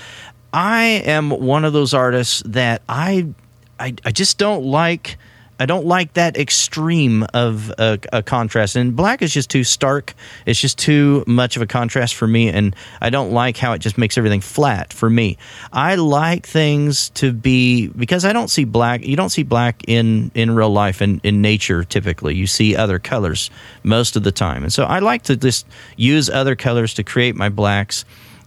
I 0.54 0.84
am 1.06 1.32
one 1.32 1.66
of 1.66 1.74
those 1.74 1.96
artists 1.96 2.44
that 2.46 2.84
I 2.88 3.26
I, 3.80 3.96
I 4.06 4.12
just 4.12 4.38
don't 4.38 4.64
like. 4.64 5.18
I 5.60 5.66
don't 5.66 5.86
like 5.86 6.14
that 6.14 6.36
extreme 6.36 7.24
of 7.34 7.70
a, 7.78 8.00
a, 8.12 8.24
contrast, 8.24 8.76
and 8.76 8.96
black 8.96 9.22
is 9.22 9.32
just 9.32 9.50
too 9.50 9.64
stark. 9.64 10.14
It's 10.46 10.60
just 10.60 10.78
too 10.78 11.24
much 11.28 11.56
of 11.56 11.62
a 11.62 11.68
contrast 11.68 12.16
for 12.16 12.28
me, 12.28 12.50
and 12.50 12.76
I 13.02 13.10
don't 13.10 13.32
like 13.32 13.58
how 13.58 13.74
it 13.74 13.80
just 13.80 13.98
makes 13.98 14.18
everything 14.18 14.42
flat 14.42 14.92
for 14.92 15.10
me. 15.10 15.38
I 15.72 15.96
like 15.96 16.48
things 16.48 17.10
to 17.12 17.32
be 17.32 17.88
because 17.88 18.26
I 18.26 18.34
don't 18.34 18.50
see 18.50 18.64
black. 18.64 19.06
You 19.06 19.16
don't 19.16 19.30
see 19.30 19.44
black 19.44 19.84
in 19.88 20.32
in 20.34 20.56
real 20.56 20.72
life 20.72 21.02
and 21.02 21.20
in, 21.24 21.36
in 21.36 21.42
nature. 21.42 21.84
Typically, 21.84 22.36
you 22.36 22.48
see 22.48 22.76
other 22.76 22.98
colors 22.98 23.52
most 23.84 24.16
of 24.16 24.24
the 24.24 24.32
time, 24.32 24.64
and 24.64 24.74
so 24.74 24.86
I 24.86 25.00
like 25.00 25.24
to 25.24 25.36
just 25.36 25.68
use 25.96 26.30
other 26.30 26.56
colors 26.56 26.96
to 26.96 27.04
create 27.04 27.36
my 27.36 27.50
blacks. 27.50 28.06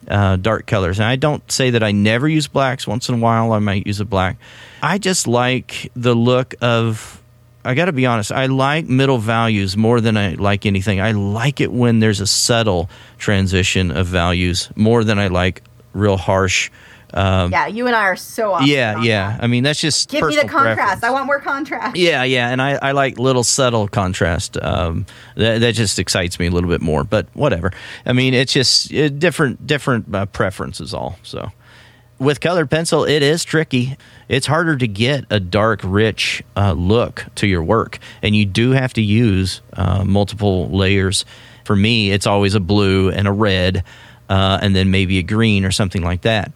Uh, 0.08 0.36
dark 0.36 0.66
colors. 0.66 1.00
And 1.00 1.06
I 1.06 1.16
don't 1.16 1.50
say 1.50 1.70
that 1.70 1.82
I 1.82 1.90
never 1.90 2.28
use 2.28 2.46
blacks. 2.46 2.86
Once 2.86 3.08
in 3.08 3.16
a 3.16 3.18
while, 3.18 3.50
I 3.52 3.58
might 3.58 3.88
use 3.88 3.98
a 3.98 4.04
black. 4.04 4.38
I 4.80 4.98
just 4.98 5.26
like 5.26 5.90
the 5.96 6.14
look 6.14 6.54
of. 6.60 7.20
I 7.64 7.74
got 7.74 7.86
to 7.86 7.92
be 7.92 8.06
honest. 8.06 8.30
I 8.30 8.46
like 8.46 8.86
middle 8.86 9.18
values 9.18 9.76
more 9.76 10.00
than 10.00 10.16
I 10.16 10.34
like 10.34 10.64
anything. 10.64 11.00
I 11.00 11.10
like 11.10 11.60
it 11.60 11.72
when 11.72 11.98
there's 11.98 12.20
a 12.20 12.26
subtle 12.26 12.88
transition 13.18 13.90
of 13.90 14.06
values 14.06 14.70
more 14.76 15.02
than 15.02 15.18
I 15.18 15.26
like 15.26 15.62
real 15.92 16.16
harsh. 16.16 16.70
Um, 17.14 17.52
yeah, 17.52 17.66
you 17.66 17.86
and 17.86 17.94
I 17.94 18.04
are 18.04 18.16
so 18.16 18.52
off. 18.54 18.66
yeah, 18.66 19.00
yeah. 19.00 19.38
I 19.40 19.46
mean, 19.46 19.62
that's 19.62 19.80
just 19.80 20.10
give 20.10 20.26
me 20.26 20.36
the 20.36 20.42
contrast. 20.42 20.76
preference. 20.76 21.02
I 21.04 21.10
want 21.10 21.26
more 21.26 21.40
contrast. 21.40 21.96
Yeah, 21.96 22.24
yeah, 22.24 22.50
and 22.50 22.60
I, 22.60 22.72
I 22.74 22.92
like 22.92 23.18
little 23.18 23.44
subtle 23.44 23.88
contrast. 23.88 24.56
Um, 24.60 25.06
that, 25.36 25.60
that 25.60 25.74
just 25.74 25.98
excites 25.98 26.38
me 26.38 26.46
a 26.46 26.50
little 26.50 26.70
bit 26.70 26.80
more. 26.80 27.04
But 27.04 27.28
whatever. 27.32 27.72
I 28.04 28.12
mean, 28.12 28.34
it's 28.34 28.52
just 28.52 28.92
uh, 28.92 29.08
different 29.08 29.66
different 29.66 30.14
uh, 30.14 30.26
preferences. 30.26 30.92
All 30.94 31.18
so. 31.22 31.50
With 32.18 32.40
colored 32.40 32.70
pencil, 32.70 33.04
it 33.04 33.22
is 33.22 33.44
tricky. 33.44 33.94
It's 34.26 34.46
harder 34.46 34.74
to 34.78 34.88
get 34.88 35.26
a 35.28 35.38
dark, 35.38 35.82
rich 35.84 36.42
uh, 36.56 36.72
look 36.72 37.26
to 37.34 37.46
your 37.46 37.62
work, 37.62 37.98
and 38.22 38.34
you 38.34 38.46
do 38.46 38.70
have 38.70 38.94
to 38.94 39.02
use 39.02 39.60
uh, 39.74 40.02
multiple 40.02 40.70
layers. 40.70 41.26
For 41.64 41.76
me, 41.76 42.10
it's 42.10 42.26
always 42.26 42.54
a 42.54 42.60
blue 42.60 43.10
and 43.10 43.28
a 43.28 43.32
red, 43.32 43.84
uh, 44.30 44.58
and 44.62 44.74
then 44.74 44.90
maybe 44.90 45.18
a 45.18 45.22
green 45.22 45.66
or 45.66 45.70
something 45.70 46.02
like 46.02 46.22
that. 46.22 46.52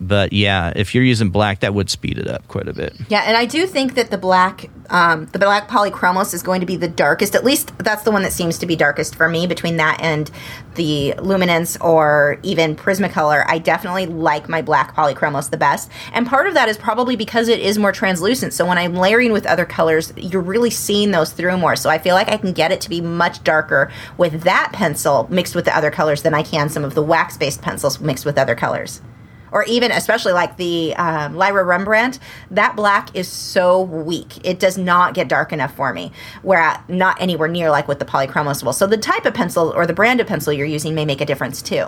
But 0.00 0.32
yeah, 0.32 0.72
if 0.76 0.94
you're 0.94 1.04
using 1.04 1.30
black, 1.30 1.60
that 1.60 1.74
would 1.74 1.90
speed 1.90 2.18
it 2.18 2.26
up 2.26 2.46
quite 2.48 2.68
a 2.68 2.72
bit. 2.72 2.94
Yeah, 3.08 3.22
and 3.26 3.36
I 3.36 3.44
do 3.44 3.66
think 3.66 3.94
that 3.94 4.10
the 4.10 4.18
black, 4.18 4.70
um, 4.88 5.26
the 5.26 5.38
black 5.38 5.68
polychromos 5.68 6.32
is 6.32 6.42
going 6.42 6.60
to 6.60 6.66
be 6.66 6.76
the 6.76 6.88
darkest. 6.88 7.34
At 7.34 7.44
least 7.44 7.76
that's 7.78 8.02
the 8.02 8.10
one 8.10 8.22
that 8.22 8.32
seems 8.32 8.58
to 8.58 8.66
be 8.66 8.76
darkest 8.76 9.14
for 9.14 9.28
me. 9.28 9.46
Between 9.46 9.76
that 9.76 9.98
and 10.00 10.30
the 10.76 11.14
luminance 11.14 11.76
or 11.78 12.38
even 12.42 12.76
Prismacolor, 12.76 13.44
I 13.46 13.58
definitely 13.58 14.06
like 14.06 14.48
my 14.48 14.62
black 14.62 14.94
polychromos 14.94 15.50
the 15.50 15.56
best. 15.58 15.90
And 16.12 16.26
part 16.26 16.46
of 16.46 16.54
that 16.54 16.68
is 16.68 16.78
probably 16.78 17.16
because 17.16 17.48
it 17.48 17.60
is 17.60 17.78
more 17.78 17.92
translucent. 17.92 18.54
So 18.54 18.66
when 18.66 18.78
I'm 18.78 18.94
layering 18.94 19.32
with 19.32 19.46
other 19.46 19.66
colors, 19.66 20.12
you're 20.16 20.40
really 20.40 20.70
seeing 20.70 21.10
those 21.10 21.32
through 21.32 21.56
more. 21.58 21.76
So 21.76 21.90
I 21.90 21.98
feel 21.98 22.14
like 22.14 22.28
I 22.28 22.36
can 22.36 22.52
get 22.52 22.72
it 22.72 22.80
to 22.82 22.88
be 22.88 23.00
much 23.00 23.44
darker 23.44 23.90
with 24.16 24.42
that 24.42 24.70
pencil 24.72 25.26
mixed 25.30 25.54
with 25.54 25.66
the 25.66 25.76
other 25.76 25.90
colors 25.90 26.22
than 26.22 26.32
I 26.32 26.42
can 26.42 26.68
some 26.68 26.84
of 26.84 26.94
the 26.94 27.02
wax-based 27.02 27.60
pencils 27.60 28.00
mixed 28.00 28.24
with 28.24 28.38
other 28.38 28.54
colors 28.54 29.02
or 29.52 29.64
even 29.64 29.90
especially 29.90 30.32
like 30.32 30.56
the 30.56 30.94
um, 30.96 31.36
Lyra 31.36 31.64
Rembrandt, 31.64 32.18
that 32.50 32.76
black 32.76 33.14
is 33.14 33.28
so 33.28 33.82
weak. 33.82 34.44
It 34.44 34.58
does 34.58 34.78
not 34.78 35.14
get 35.14 35.28
dark 35.28 35.52
enough 35.52 35.74
for 35.74 35.92
me. 35.92 36.12
Where 36.42 36.82
not 36.88 37.20
anywhere 37.20 37.48
near 37.48 37.70
like 37.70 37.88
with 37.88 37.98
the 37.98 38.04
polychromos 38.04 38.62
will. 38.62 38.72
So 38.72 38.86
the 38.86 38.96
type 38.96 39.26
of 39.26 39.34
pencil 39.34 39.72
or 39.74 39.86
the 39.86 39.92
brand 39.92 40.20
of 40.20 40.26
pencil 40.26 40.52
you're 40.52 40.66
using 40.66 40.94
may 40.94 41.04
make 41.04 41.20
a 41.20 41.26
difference 41.26 41.62
too. 41.62 41.86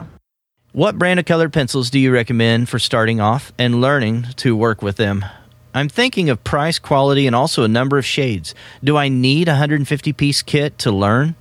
What 0.72 0.98
brand 0.98 1.20
of 1.20 1.26
colored 1.26 1.52
pencils 1.52 1.90
do 1.90 1.98
you 1.98 2.12
recommend 2.12 2.70
for 2.70 2.78
starting 2.78 3.20
off 3.20 3.52
and 3.58 3.80
learning 3.80 4.26
to 4.36 4.56
work 4.56 4.80
with 4.80 4.96
them? 4.96 5.22
I'm 5.74 5.88
thinking 5.88 6.30
of 6.30 6.44
price, 6.44 6.78
quality, 6.78 7.26
and 7.26 7.36
also 7.36 7.62
a 7.62 7.68
number 7.68 7.98
of 7.98 8.06
shades. 8.06 8.54
Do 8.82 8.96
I 8.96 9.08
need 9.08 9.48
a 9.48 9.52
150 9.52 10.12
piece 10.12 10.42
kit 10.42 10.78
to 10.78 10.90
learn? 10.90 11.34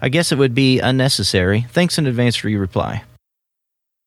I 0.00 0.08
guess 0.08 0.30
it 0.30 0.38
would 0.38 0.54
be 0.54 0.78
unnecessary. 0.78 1.66
Thanks 1.70 1.98
in 1.98 2.06
advance 2.06 2.36
for 2.36 2.48
your 2.48 2.60
reply. 2.60 3.02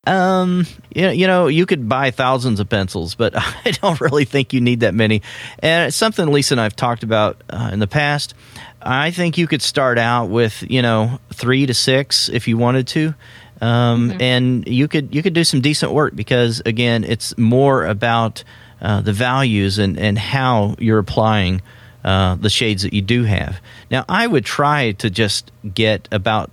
Um, 0.08 0.66
you, 0.94 1.10
you 1.10 1.28
know, 1.28 1.48
you 1.48 1.66
could 1.66 1.88
buy 1.88 2.12
thousands 2.12 2.60
of 2.60 2.70
pencils, 2.70 3.16
but 3.16 3.34
I 3.36 3.72
don't 3.72 4.00
really 4.02 4.26
think 4.26 4.54
you 4.54 4.62
need 4.62 4.82
that 4.82 4.94
many. 4.94 5.22
And 5.60 5.88
it's 5.88 5.98
something 5.98 6.28
Lisa 6.28 6.56
and 6.56 6.62
I've 6.62 6.76
talked 6.76 7.04
about 7.04 7.42
uh, 7.50 7.70
in 7.72 7.80
the 7.80 7.88
past. 7.88 8.34
I 8.82 9.12
think 9.12 9.38
you 9.38 9.46
could 9.46 9.62
start 9.62 9.98
out 9.98 10.30
with, 10.30 10.64
you 10.70 10.82
know, 10.82 11.20
three 11.34 11.66
to 11.66 11.74
six 11.74 12.30
if 12.30 12.48
you 12.48 12.58
wanted 12.58 12.88
to. 12.88 13.14
Um, 13.62 14.12
mm-hmm. 14.12 14.22
and 14.22 14.68
you 14.70 14.88
could 14.88 15.14
you 15.14 15.22
could 15.22 15.34
do 15.34 15.44
some 15.44 15.60
decent 15.60 15.92
work 15.92 16.16
because 16.16 16.62
again, 16.66 17.04
it's 17.04 17.38
more 17.38 17.86
about 17.86 18.46
uh, 18.82 19.02
the 19.02 19.12
values 19.12 19.80
and, 19.80 20.00
and 20.00 20.18
how 20.18 20.76
you're 20.80 21.00
applying 21.00 21.62
uh, 22.04 22.36
the 22.36 22.50
shades 22.50 22.84
that 22.84 22.94
you 22.94 23.02
do 23.02 23.26
have. 23.26 23.60
Now, 23.92 24.06
I 24.08 24.26
would 24.26 24.46
try 24.46 24.94
to 24.94 25.10
just 25.10 25.52
get 25.74 26.08
about 26.12 26.50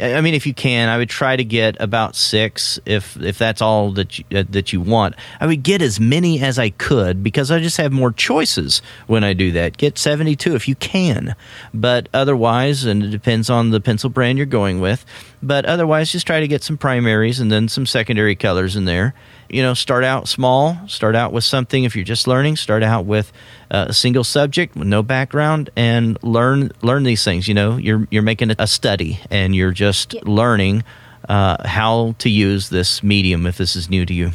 I 0.00 0.20
mean, 0.20 0.34
if 0.34 0.46
you 0.46 0.54
can, 0.54 0.88
I 0.88 0.96
would 0.98 1.10
try 1.10 1.36
to 1.36 1.44
get 1.44 1.76
about 1.80 2.16
six, 2.16 2.78
if 2.86 3.16
if 3.20 3.38
that's 3.38 3.60
all 3.60 3.92
that 3.92 4.18
you, 4.18 4.24
uh, 4.34 4.44
that 4.50 4.72
you 4.72 4.80
want. 4.80 5.14
I 5.40 5.46
would 5.46 5.62
get 5.62 5.82
as 5.82 6.00
many 6.00 6.40
as 6.40 6.58
I 6.58 6.70
could 6.70 7.22
because 7.22 7.50
I 7.50 7.60
just 7.60 7.76
have 7.76 7.92
more 7.92 8.12
choices 8.12 8.82
when 9.06 9.24
I 9.24 9.32
do 9.32 9.52
that. 9.52 9.76
Get 9.76 9.98
seventy 9.98 10.36
two 10.36 10.54
if 10.54 10.68
you 10.68 10.74
can, 10.74 11.34
but 11.74 12.08
otherwise, 12.14 12.84
and 12.84 13.02
it 13.02 13.10
depends 13.10 13.50
on 13.50 13.70
the 13.70 13.80
pencil 13.80 14.10
brand 14.10 14.38
you're 14.38 14.46
going 14.46 14.80
with. 14.80 15.04
But 15.42 15.64
otherwise, 15.64 16.12
just 16.12 16.26
try 16.26 16.40
to 16.40 16.48
get 16.48 16.62
some 16.62 16.76
primaries 16.76 17.40
and 17.40 17.50
then 17.50 17.68
some 17.68 17.86
secondary 17.86 18.36
colors 18.36 18.76
in 18.76 18.84
there. 18.84 19.14
You 19.50 19.62
know, 19.62 19.74
start 19.74 20.04
out 20.04 20.28
small. 20.28 20.78
Start 20.86 21.16
out 21.16 21.32
with 21.32 21.44
something 21.44 21.84
if 21.84 21.96
you're 21.96 22.04
just 22.04 22.26
learning. 22.26 22.56
Start 22.56 22.82
out 22.82 23.04
with 23.04 23.32
uh, 23.70 23.86
a 23.88 23.92
single 23.92 24.24
subject 24.24 24.76
with 24.76 24.86
no 24.86 25.02
background 25.02 25.70
and 25.76 26.16
learn 26.22 26.70
learn 26.82 27.02
these 27.02 27.24
things. 27.24 27.48
You 27.48 27.54
know, 27.54 27.76
you're 27.76 28.06
you're 28.10 28.22
making 28.22 28.52
a 28.58 28.66
study 28.66 29.18
and 29.30 29.54
you're 29.54 29.72
just 29.72 30.14
yeah. 30.14 30.20
learning 30.24 30.84
uh, 31.28 31.66
how 31.66 32.14
to 32.18 32.30
use 32.30 32.68
this 32.70 33.02
medium 33.02 33.46
if 33.46 33.56
this 33.58 33.76
is 33.76 33.90
new 33.90 34.06
to 34.06 34.14
you. 34.14 34.30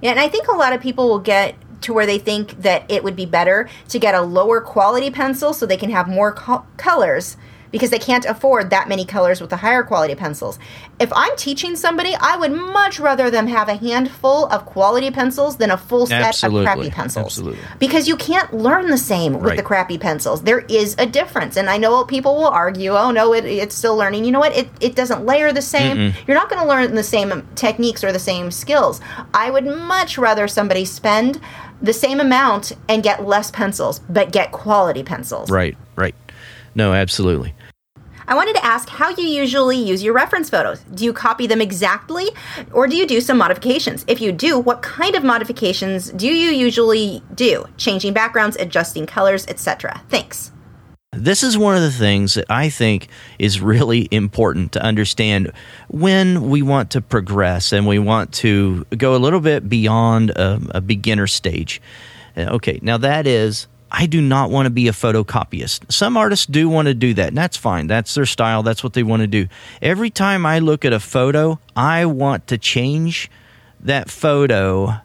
Yeah, 0.00 0.10
and 0.10 0.20
I 0.20 0.28
think 0.28 0.48
a 0.48 0.56
lot 0.56 0.72
of 0.72 0.80
people 0.80 1.08
will 1.08 1.20
get 1.20 1.54
to 1.82 1.92
where 1.92 2.06
they 2.06 2.18
think 2.18 2.62
that 2.62 2.84
it 2.90 3.04
would 3.04 3.16
be 3.16 3.26
better 3.26 3.68
to 3.88 3.98
get 3.98 4.14
a 4.14 4.22
lower 4.22 4.60
quality 4.60 5.10
pencil 5.10 5.52
so 5.52 5.66
they 5.66 5.76
can 5.76 5.90
have 5.90 6.08
more 6.08 6.32
co- 6.32 6.64
colors 6.76 7.36
because 7.74 7.90
they 7.90 7.98
can't 7.98 8.24
afford 8.24 8.70
that 8.70 8.88
many 8.88 9.04
colors 9.04 9.40
with 9.40 9.50
the 9.50 9.56
higher 9.56 9.82
quality 9.82 10.14
pencils. 10.14 10.60
If 11.00 11.12
I'm 11.12 11.36
teaching 11.36 11.74
somebody, 11.74 12.14
I 12.14 12.36
would 12.36 12.52
much 12.52 13.00
rather 13.00 13.32
them 13.32 13.48
have 13.48 13.68
a 13.68 13.74
handful 13.74 14.46
of 14.46 14.64
quality 14.64 15.10
pencils 15.10 15.56
than 15.56 15.72
a 15.72 15.76
full 15.76 16.06
set 16.06 16.22
Absolutely. 16.22 16.60
of 16.60 16.66
crappy 16.72 16.90
pencils. 16.90 17.26
Absolutely. 17.26 17.58
Because 17.80 18.06
you 18.06 18.16
can't 18.16 18.54
learn 18.54 18.90
the 18.90 18.96
same 18.96 19.32
with 19.32 19.42
Right. 19.42 19.56
the 19.56 19.64
crappy 19.64 19.98
pencils. 19.98 20.44
There 20.44 20.60
is 20.60 20.94
a 21.00 21.06
difference. 21.06 21.56
And 21.56 21.68
I 21.68 21.76
know 21.78 22.04
people 22.04 22.36
will 22.36 22.46
argue, 22.46 22.92
oh 22.92 23.10
no, 23.10 23.34
it, 23.34 23.44
it's 23.44 23.74
still 23.74 23.96
learning. 23.96 24.24
You 24.24 24.30
know 24.30 24.38
what? 24.38 24.56
It, 24.56 24.68
it 24.80 24.94
doesn't 24.94 25.26
layer 25.26 25.52
the 25.52 25.60
same. 25.60 26.14
You're 26.28 26.36
not 26.36 26.48
going 26.48 26.62
to 26.62 26.68
learn 26.68 26.94
the 26.94 27.02
same 27.02 27.44
techniques 27.56 28.04
or 28.04 28.12
the 28.12 28.20
same 28.20 28.52
skills. 28.52 29.00
I 29.34 29.50
would 29.50 29.66
much 29.66 30.16
rather 30.16 30.46
somebody 30.46 30.84
spend 30.84 31.40
the 31.82 31.92
same 31.92 32.20
amount 32.20 32.70
and 32.88 33.02
get 33.02 33.26
less 33.26 33.50
pencils, 33.50 33.98
but 34.08 34.30
get 34.30 34.52
quality 34.52 35.02
pencils. 35.02 35.50
Right, 35.50 35.76
right. 35.96 36.14
No, 36.76 36.92
absolutely. 36.92 37.54
I 38.26 38.34
wanted 38.34 38.56
to 38.56 38.64
ask 38.64 38.88
how 38.88 39.10
you 39.10 39.24
usually 39.24 39.76
use 39.76 40.02
your 40.02 40.14
reference 40.14 40.48
photos. 40.48 40.80
Do 40.94 41.04
you 41.04 41.12
copy 41.12 41.46
them 41.46 41.60
exactly 41.60 42.28
or 42.72 42.86
do 42.86 42.96
you 42.96 43.06
do 43.06 43.20
some 43.20 43.38
modifications? 43.38 44.04
If 44.08 44.20
you 44.20 44.32
do, 44.32 44.58
what 44.58 44.82
kind 44.82 45.14
of 45.14 45.24
modifications 45.24 46.10
do 46.12 46.26
you 46.26 46.50
usually 46.50 47.22
do? 47.34 47.66
Changing 47.76 48.12
backgrounds, 48.12 48.56
adjusting 48.56 49.06
colors, 49.06 49.46
etc. 49.46 50.02
Thanks. 50.08 50.52
This 51.12 51.44
is 51.44 51.56
one 51.56 51.76
of 51.76 51.82
the 51.82 51.92
things 51.92 52.34
that 52.34 52.46
I 52.50 52.68
think 52.68 53.08
is 53.38 53.60
really 53.60 54.08
important 54.10 54.72
to 54.72 54.82
understand 54.82 55.52
when 55.88 56.48
we 56.50 56.60
want 56.60 56.90
to 56.90 57.00
progress 57.00 57.72
and 57.72 57.86
we 57.86 58.00
want 58.00 58.32
to 58.34 58.84
go 58.96 59.14
a 59.14 59.18
little 59.18 59.40
bit 59.40 59.68
beyond 59.68 60.30
a, 60.30 60.60
a 60.70 60.80
beginner 60.80 61.26
stage. 61.26 61.80
Uh, 62.36 62.48
Okay, 62.50 62.80
now 62.82 62.98
that 62.98 63.28
is, 63.28 63.68
I 63.96 64.06
do 64.06 64.20
not 64.20 64.50
want 64.50 64.66
to 64.66 64.70
be 64.70 64.88
a 64.88 64.92
photocopyist. 64.92 65.92
Some 65.92 66.16
artists 66.16 66.46
do 66.46 66.68
want 66.68 66.86
to 66.86 66.94
do 66.94 67.14
that, 67.14 67.28
and 67.28 67.38
that's 67.38 67.56
fine. 67.56 67.86
That's 67.86 68.12
their 68.14 68.26
style, 68.26 68.64
that's 68.64 68.82
what 68.82 68.92
they 68.92 69.04
want 69.04 69.20
to 69.20 69.28
do. 69.28 69.46
Every 69.80 70.10
time 70.10 70.44
I 70.44 70.58
look 70.58 70.84
at 70.84 70.92
a 70.92 70.98
photo, 70.98 71.60
I 71.76 72.04
want 72.06 72.48
to 72.48 72.58
change 72.58 73.30
that 73.78 74.10
photo 74.10 74.96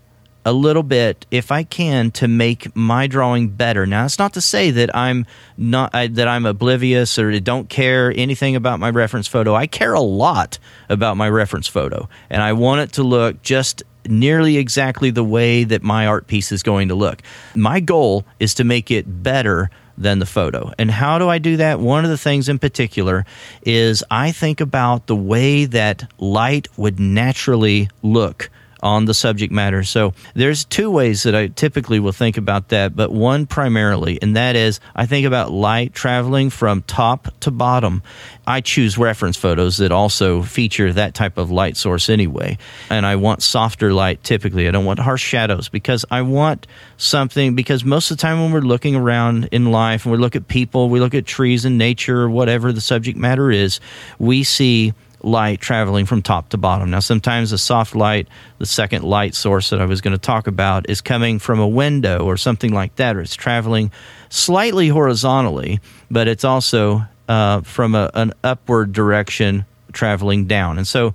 a 0.43 0.54
little 0.54 0.82
bit 0.82 1.28
if 1.30 1.52
I 1.52 1.63
can 1.63 2.10
to 2.12 2.28
make 2.28 2.75
my 2.75 3.06
drawing 3.06 3.49
better. 3.49 3.86
Now, 3.86 4.06
it's 4.06 4.17
not 4.17 4.34
to 4.34 4.41
say 4.41 4.71
that 4.71 4.95
I'm 4.95 5.28
not 5.56 5.93
I, 5.93 6.08
that 6.08 6.28
I'm 6.28 6.47
oblivious 6.47 7.19
or 7.19 7.39
don't 7.39 7.69
care 7.69 8.12
anything 8.15 8.56
about 8.56 8.80
my 8.80 8.89
reference 8.89 9.28
photo. 9.28 9.54
I 9.54 9.67
care 9.67 9.93
a 9.93 10.02
lot 10.02 10.58
about 10.89 11.15
my 11.15 11.30
reference 11.30 11.67
photo, 11.67 12.10
and 12.32 12.41
I 12.41 12.54
want 12.54 12.82
it 12.82 12.93
to 12.93 13.04
look 13.04 13.43
just 13.43 13.84
nearly 14.10 14.58
exactly 14.58 15.12
the 15.12 15.24
way 15.24 15.63
that 15.63 15.84
my 15.84 16.08
art 16.08 16.28
piece 16.28 16.52
is 16.52 16.63
going 16.63 16.89
to 16.89 16.95
look. 16.95 17.22
My 17.56 17.80
goal 17.80 18.26
is 18.39 18.54
to 18.56 18.63
make 18.63 18.91
it 18.91 19.24
better 19.24 19.69
than 19.98 20.19
the 20.19 20.26
photo. 20.26 20.72
And 20.80 20.89
how 20.89 21.19
do 21.19 21.28
I 21.28 21.38
do 21.38 21.58
that? 21.58 21.80
One 21.80 22.06
of 22.06 22.10
the 22.10 22.17
things 22.17 22.48
in 22.48 22.58
particular 22.58 23.26
is 23.63 24.04
I 24.10 24.32
think 24.32 24.62
about 24.62 25.08
the 25.08 25.15
way 25.15 25.65
that 25.65 26.10
light 26.17 26.67
would 26.78 27.00
naturally 27.00 27.89
look 28.02 28.50
on 28.81 29.05
the 29.05 29.13
subject 29.13 29.51
matter. 29.51 29.83
So 29.83 30.13
there's 30.33 30.65
two 30.65 30.89
ways 30.89 31.23
that 31.23 31.35
I 31.35 31.47
typically 31.47 31.99
will 31.99 32.11
think 32.11 32.37
about 32.37 32.69
that, 32.69 32.95
but 32.95 33.11
one 33.11 33.45
primarily, 33.45 34.19
and 34.21 34.35
that 34.35 34.55
is 34.55 34.79
I 34.95 35.05
think 35.05 35.25
about 35.25 35.51
light 35.51 35.93
traveling 35.93 36.49
from 36.49 36.81
top 36.83 37.27
to 37.41 37.51
bottom. 37.51 38.01
I 38.47 38.61
choose 38.61 38.97
reference 38.97 39.37
photos 39.37 39.77
that 39.77 39.91
also 39.91 40.41
feature 40.41 40.91
that 40.93 41.13
type 41.13 41.37
of 41.37 41.51
light 41.51 41.77
source 41.77 42.09
anyway. 42.09 42.57
And 42.89 43.05
I 43.05 43.15
want 43.15 43.43
softer 43.43 43.93
light 43.93 44.23
typically. 44.23 44.67
I 44.67 44.71
don't 44.71 44.85
want 44.85 44.99
harsh 44.99 45.23
shadows 45.23 45.69
because 45.69 46.03
I 46.09 46.23
want 46.23 46.65
something 46.97 47.55
because 47.55 47.83
most 47.83 48.09
of 48.09 48.17
the 48.17 48.21
time 48.21 48.41
when 48.41 48.51
we're 48.51 48.61
looking 48.61 48.95
around 48.95 49.49
in 49.51 49.71
life 49.71 50.05
and 50.05 50.11
we 50.11 50.17
look 50.17 50.35
at 50.35 50.47
people, 50.47 50.89
we 50.89 50.99
look 50.99 51.13
at 51.13 51.25
trees 51.25 51.65
and 51.65 51.77
nature 51.77 52.21
or 52.21 52.29
whatever 52.29 52.71
the 52.71 52.81
subject 52.81 53.17
matter 53.17 53.51
is, 53.51 53.79
we 54.17 54.43
see 54.43 54.93
light 55.21 55.60
traveling 55.60 56.05
from 56.05 56.21
top 56.21 56.49
to 56.49 56.58
bottom. 56.58 56.89
Now, 56.89 56.99
sometimes 56.99 57.51
the 57.51 57.58
soft 57.58 57.95
light, 57.95 58.27
the 58.58 58.65
second 58.65 59.03
light 59.03 59.36
source 59.36 59.69
that 59.69 59.82
I 59.82 59.86
was 59.86 60.01
going 60.01 60.13
to 60.13 60.17
talk 60.17 60.47
about, 60.47 60.89
is 60.89 61.01
coming 61.01 61.39
from 61.39 61.60
a 61.60 61.67
window 61.67 62.25
or 62.25 62.38
something 62.38 62.73
like 62.73 62.95
that, 62.95 63.15
or 63.15 63.21
it's 63.21 63.36
traveling 63.36 63.91
slightly 64.29 64.88
horizontally, 64.88 65.79
but 66.10 66.27
it's 66.27 66.43
also 66.43 67.03
uh, 67.27 67.62
from 67.62 67.95
a, 67.95 68.10
an 68.13 68.34
upward 68.43 68.93
direction 68.93 69.65
traveling 69.91 70.45
down. 70.45 70.77
And 70.77 70.88
so 70.88 71.13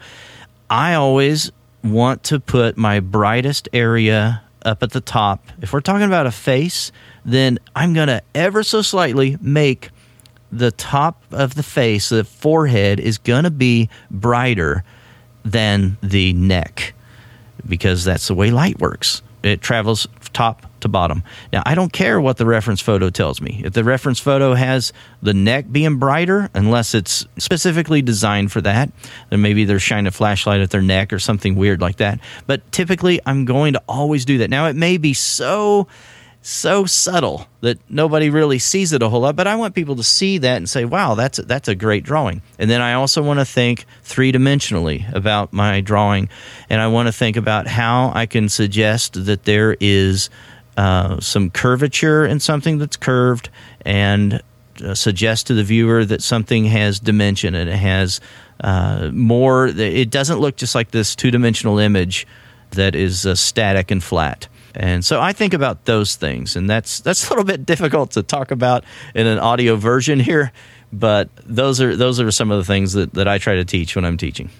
I 0.68 0.94
always 0.94 1.50
want 1.82 2.24
to 2.24 2.40
put 2.40 2.76
my 2.76 3.00
brightest 3.00 3.68
area 3.72 4.42
up 4.64 4.82
at 4.82 4.90
the 4.90 5.00
top. 5.00 5.46
If 5.60 5.72
we're 5.72 5.80
talking 5.80 6.06
about 6.06 6.26
a 6.26 6.32
face, 6.32 6.90
then 7.24 7.58
I'm 7.76 7.92
going 7.92 8.08
to 8.08 8.22
ever 8.34 8.62
so 8.62 8.82
slightly 8.82 9.36
make 9.40 9.90
the 10.58 10.70
top 10.70 11.22
of 11.32 11.54
the 11.54 11.62
face, 11.62 12.08
the 12.08 12.24
forehead, 12.24 13.00
is 13.00 13.18
going 13.18 13.44
to 13.44 13.50
be 13.50 13.88
brighter 14.10 14.84
than 15.44 15.96
the 16.02 16.32
neck 16.32 16.94
because 17.66 18.04
that's 18.04 18.28
the 18.28 18.34
way 18.34 18.50
light 18.50 18.78
works. 18.78 19.22
It 19.42 19.60
travels 19.60 20.08
top 20.32 20.66
to 20.80 20.88
bottom. 20.88 21.22
Now, 21.52 21.62
I 21.66 21.74
don't 21.74 21.92
care 21.92 22.18
what 22.18 22.38
the 22.38 22.46
reference 22.46 22.80
photo 22.80 23.10
tells 23.10 23.42
me. 23.42 23.60
If 23.62 23.74
the 23.74 23.84
reference 23.84 24.18
photo 24.18 24.54
has 24.54 24.92
the 25.22 25.34
neck 25.34 25.66
being 25.70 25.98
brighter, 25.98 26.48
unless 26.54 26.94
it's 26.94 27.26
specifically 27.38 28.00
designed 28.00 28.52
for 28.52 28.62
that, 28.62 28.90
then 29.28 29.42
maybe 29.42 29.64
they're 29.64 29.78
shining 29.78 30.06
a 30.06 30.10
flashlight 30.10 30.60
at 30.60 30.70
their 30.70 30.82
neck 30.82 31.12
or 31.12 31.18
something 31.18 31.56
weird 31.56 31.82
like 31.82 31.96
that. 31.96 32.20
But 32.46 32.70
typically, 32.72 33.20
I'm 33.26 33.44
going 33.44 33.74
to 33.74 33.82
always 33.86 34.24
do 34.24 34.38
that. 34.38 34.48
Now, 34.48 34.66
it 34.66 34.76
may 34.76 34.96
be 34.96 35.12
so 35.12 35.88
so 36.46 36.84
subtle 36.84 37.48
that 37.62 37.78
nobody 37.88 38.28
really 38.28 38.58
sees 38.58 38.92
it 38.92 39.00
a 39.00 39.08
whole 39.08 39.20
lot. 39.20 39.34
But 39.34 39.46
I 39.46 39.56
want 39.56 39.74
people 39.74 39.96
to 39.96 40.04
see 40.04 40.36
that 40.38 40.58
and 40.58 40.68
say, 40.68 40.84
"Wow, 40.84 41.14
that's 41.14 41.38
a, 41.38 41.42
that's 41.42 41.68
a 41.68 41.74
great 41.74 42.04
drawing." 42.04 42.42
And 42.58 42.70
then 42.70 42.82
I 42.82 42.92
also 42.92 43.22
want 43.22 43.40
to 43.40 43.46
think 43.46 43.86
three 44.02 44.30
dimensionally 44.30 45.10
about 45.14 45.54
my 45.54 45.80
drawing, 45.80 46.28
and 46.68 46.82
I 46.82 46.88
want 46.88 47.08
to 47.08 47.12
think 47.12 47.38
about 47.38 47.66
how 47.66 48.12
I 48.14 48.26
can 48.26 48.50
suggest 48.50 49.24
that 49.24 49.44
there 49.44 49.78
is 49.80 50.28
uh, 50.76 51.18
some 51.18 51.48
curvature 51.48 52.26
in 52.26 52.40
something 52.40 52.76
that's 52.76 52.98
curved, 52.98 53.48
and 53.86 54.42
uh, 54.84 54.94
suggest 54.94 55.46
to 55.46 55.54
the 55.54 55.64
viewer 55.64 56.04
that 56.04 56.22
something 56.22 56.66
has 56.66 57.00
dimension 57.00 57.54
and 57.54 57.70
it 57.70 57.76
has 57.76 58.20
uh, 58.60 59.10
more. 59.14 59.68
It 59.68 60.10
doesn't 60.10 60.40
look 60.40 60.56
just 60.56 60.74
like 60.74 60.90
this 60.90 61.16
two 61.16 61.30
dimensional 61.30 61.78
image 61.78 62.26
that 62.72 62.94
is 62.94 63.24
uh, 63.24 63.34
static 63.34 63.90
and 63.90 64.04
flat. 64.04 64.46
And 64.74 65.04
so 65.04 65.20
I 65.20 65.32
think 65.32 65.54
about 65.54 65.84
those 65.84 66.16
things, 66.16 66.56
and 66.56 66.68
that's 66.68 67.00
that's 67.00 67.26
a 67.26 67.30
little 67.30 67.44
bit 67.44 67.64
difficult 67.72 68.12
to 68.12 68.22
talk 68.22 68.50
about 68.50 68.84
in 69.14 69.26
an 69.26 69.38
audio 69.38 69.76
version 69.76 70.20
here, 70.20 70.52
but 70.92 71.28
those 71.44 71.80
are 71.80 71.96
those 71.96 72.20
are 72.20 72.30
some 72.30 72.50
of 72.50 72.58
the 72.58 72.64
things 72.64 72.92
that, 72.94 73.14
that 73.14 73.28
I 73.28 73.38
try 73.38 73.54
to 73.54 73.64
teach 73.64 73.94
when 73.96 74.04
I'm 74.04 74.16
teaching. 74.16 74.50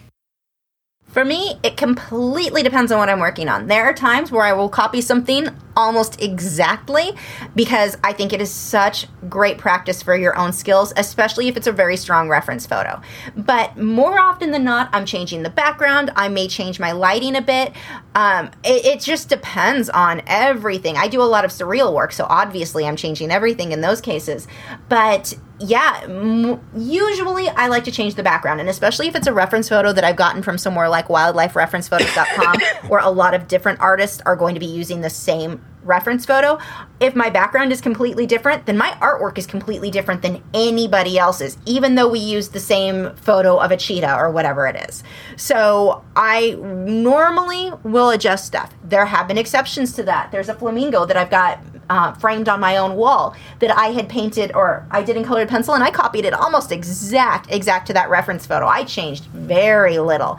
For 1.15 1.25
me, 1.25 1.61
it 1.63 1.77
completely 1.77 2.65
depends 2.65 2.91
on 2.91 2.99
what 2.99 3.09
I'm 3.09 3.21
working 3.21 3.49
on. 3.49 3.69
There 3.69 3.85
are 3.85 3.95
times 3.95 4.33
where 4.33 4.43
I 4.43 4.53
will 4.53 4.69
copy 4.69 5.01
something 5.01 5.47
almost 5.77 6.21
exactly 6.21 7.13
because 7.55 7.97
I 8.03 8.13
think 8.13 8.33
it 8.33 8.41
is 8.41 8.51
such 8.51 9.07
great 9.29 9.57
practice 9.57 10.03
for 10.03 10.17
your 10.17 10.37
own 10.37 10.53
skills, 10.53 10.93
especially 10.97 11.47
if 11.47 11.57
it's 11.57 11.69
a 11.69 11.73
very 11.73 11.97
strong 11.97 12.29
reference 12.29 12.67
photo. 12.67 13.01
But 13.37 13.77
more 13.77 14.19
often 14.19 14.51
than 14.51 14.65
not, 14.65 14.91
I'm 14.93 15.07
changing 15.07 15.45
the 15.45 15.51
background. 15.51 16.11
I 16.17 16.29
may 16.29 16.49
change 16.49 16.81
my 16.81 16.91
lighting 16.91 17.37
a 17.37 17.43
bit. 17.43 17.73
Um, 18.17 18.51
it, 18.65 18.85
it 18.85 19.01
just 19.01 19.29
depends 19.29 19.89
on 19.91 20.21
everything. 20.27 20.97
I 20.97 21.07
do 21.07 21.23
a 21.23 21.31
lot 21.31 21.45
of 21.45 21.53
surreal 21.53 21.95
work, 21.95 22.11
so 22.11 22.27
obviously 22.29 22.89
I'm 22.89 22.97
changing 22.97 23.31
everything 23.31 23.71
in 23.71 23.83
those 23.83 24.01
cases. 24.01 24.49
But 24.89 25.35
yeah, 25.61 26.01
m- 26.05 26.61
usually 26.77 27.49
I 27.49 27.69
like 27.69 27.85
to 27.85 27.91
change 27.93 28.17
the 28.17 28.23
background, 28.23 28.61
and 28.61 28.69
especially 28.69 29.07
if 29.07 29.15
it's 29.15 29.27
a 29.27 29.33
reference 29.33 29.69
photo 29.69 29.93
that 29.93 30.05
I've 30.05 30.17
gotten 30.17 30.43
from 30.43 30.59
somewhere 30.59 30.89
like 30.89 31.09
wildlifereferencephotos.com, 31.09 32.61
where 32.89 33.01
a 33.01 33.11
lot 33.11 33.35
of 33.35 33.47
different 33.47 33.81
artists 33.81 34.21
are 34.27 34.37
going 34.37 34.55
to 34.55 34.61
be 34.61 34.67
using 34.67 35.01
the 35.01 35.11
same 35.11 35.65
reference 35.85 36.25
photo. 36.25 36.59
If 36.99 37.15
my 37.15 37.31
background 37.31 37.71
is 37.71 37.81
completely 37.81 38.27
different, 38.27 38.67
then 38.67 38.77
my 38.77 38.91
artwork 39.01 39.39
is 39.39 39.47
completely 39.47 39.91
different 39.91 40.23
than 40.23 40.43
anybody 40.55 41.19
else's, 41.19 41.59
even 41.67 41.95
though 41.95 42.09
we 42.09 42.19
use 42.19 42.49
the 42.49 42.61
same 42.61 43.15
photo 43.17 43.59
of 43.59 43.71
a 43.71 43.77
cheetah 43.77 44.17
or 44.17 44.31
whatever 44.31 44.67
it 44.67 44.89
is. 44.89 45.05
So 45.37 46.03
I 46.17 46.53
normally 46.61 47.71
will 47.83 48.11
adjust 48.11 48.47
stuff. 48.47 48.73
There 48.83 49.07
have 49.07 49.29
been 49.29 49.39
exceptions 49.39 49.93
to 49.95 50.03
that. 50.05 50.33
There's 50.33 50.49
a 50.49 50.55
flamingo 50.55 51.05
that 51.07 51.17
I've 51.17 51.31
got 51.31 51.61
uh, 51.91 52.13
framed 52.15 52.49
on 52.49 52.61
my 52.61 52.77
own 52.77 52.97
wall 52.97 53.35
that 53.61 53.77
I 53.77 53.89
had 53.89 54.09
painted 54.09 54.53
or 54.55 54.87
I 54.91 55.03
did 55.03 55.17
in 55.17 55.25
colored 55.25 55.49
pencil, 55.49 55.75
and 55.75 55.83
I 55.83 55.91
copied 55.91 56.25
it 56.25 56.33
almost 56.33 56.73
exact, 56.73 57.51
exact 57.53 57.87
to 57.89 57.93
that 57.95 58.11
reference 58.11 58.47
photo. 58.47 58.67
I 58.67 58.85
changed 58.85 59.25
very 59.27 59.99
little 59.99 60.39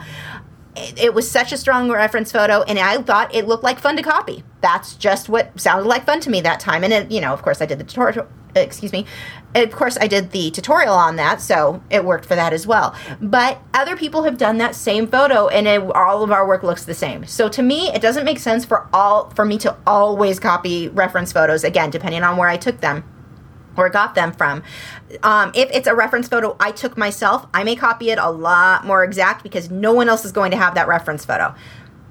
it, 0.75 0.99
it 0.99 1.13
was 1.13 1.29
such 1.29 1.51
a 1.51 1.57
strong 1.57 1.91
reference 1.91 2.31
photo 2.31 2.61
and 2.63 2.77
i 2.79 3.01
thought 3.01 3.33
it 3.33 3.47
looked 3.47 3.63
like 3.63 3.79
fun 3.79 3.95
to 3.95 4.03
copy 4.03 4.43
that's 4.61 4.95
just 4.95 5.29
what 5.29 5.57
sounded 5.59 5.87
like 5.87 6.05
fun 6.05 6.19
to 6.19 6.29
me 6.29 6.41
that 6.41 6.59
time 6.59 6.83
and 6.83 6.93
it 6.93 7.11
you 7.11 7.21
know 7.21 7.33
of 7.33 7.41
course 7.41 7.61
i 7.61 7.65
did 7.65 7.79
the 7.79 7.83
tutorial 7.83 8.27
excuse 8.55 8.93
me 8.93 9.05
of 9.53 9.71
course 9.71 9.97
i 9.99 10.07
did 10.07 10.31
the 10.31 10.49
tutorial 10.51 10.93
on 10.93 11.15
that 11.17 11.41
so 11.41 11.81
it 11.89 12.03
worked 12.03 12.25
for 12.25 12.35
that 12.35 12.53
as 12.53 12.65
well 12.65 12.95
but 13.21 13.59
other 13.73 13.95
people 13.95 14.23
have 14.23 14.37
done 14.37 14.57
that 14.57 14.75
same 14.75 15.07
photo 15.07 15.47
and 15.49 15.67
it, 15.67 15.81
all 15.91 16.23
of 16.23 16.31
our 16.31 16.47
work 16.47 16.63
looks 16.63 16.85
the 16.85 16.93
same 16.93 17.25
so 17.25 17.49
to 17.49 17.61
me 17.61 17.89
it 17.89 18.01
doesn't 18.01 18.23
make 18.25 18.39
sense 18.39 18.63
for 18.63 18.87
all 18.93 19.29
for 19.31 19.45
me 19.45 19.57
to 19.57 19.75
always 19.85 20.39
copy 20.39 20.87
reference 20.89 21.31
photos 21.31 21.63
again 21.63 21.89
depending 21.89 22.23
on 22.23 22.37
where 22.37 22.49
i 22.49 22.57
took 22.57 22.79
them 22.81 23.03
or 23.77 23.89
got 23.89 24.15
them 24.15 24.31
from. 24.31 24.63
Um, 25.23 25.51
if 25.53 25.69
it's 25.71 25.87
a 25.87 25.95
reference 25.95 26.27
photo 26.27 26.55
I 26.59 26.71
took 26.71 26.97
myself, 26.97 27.45
I 27.53 27.63
may 27.63 27.75
copy 27.75 28.09
it 28.09 28.17
a 28.17 28.29
lot 28.29 28.85
more 28.85 29.03
exact 29.03 29.43
because 29.43 29.69
no 29.69 29.93
one 29.93 30.09
else 30.09 30.25
is 30.25 30.31
going 30.31 30.51
to 30.51 30.57
have 30.57 30.75
that 30.75 30.87
reference 30.87 31.25
photo. 31.25 31.53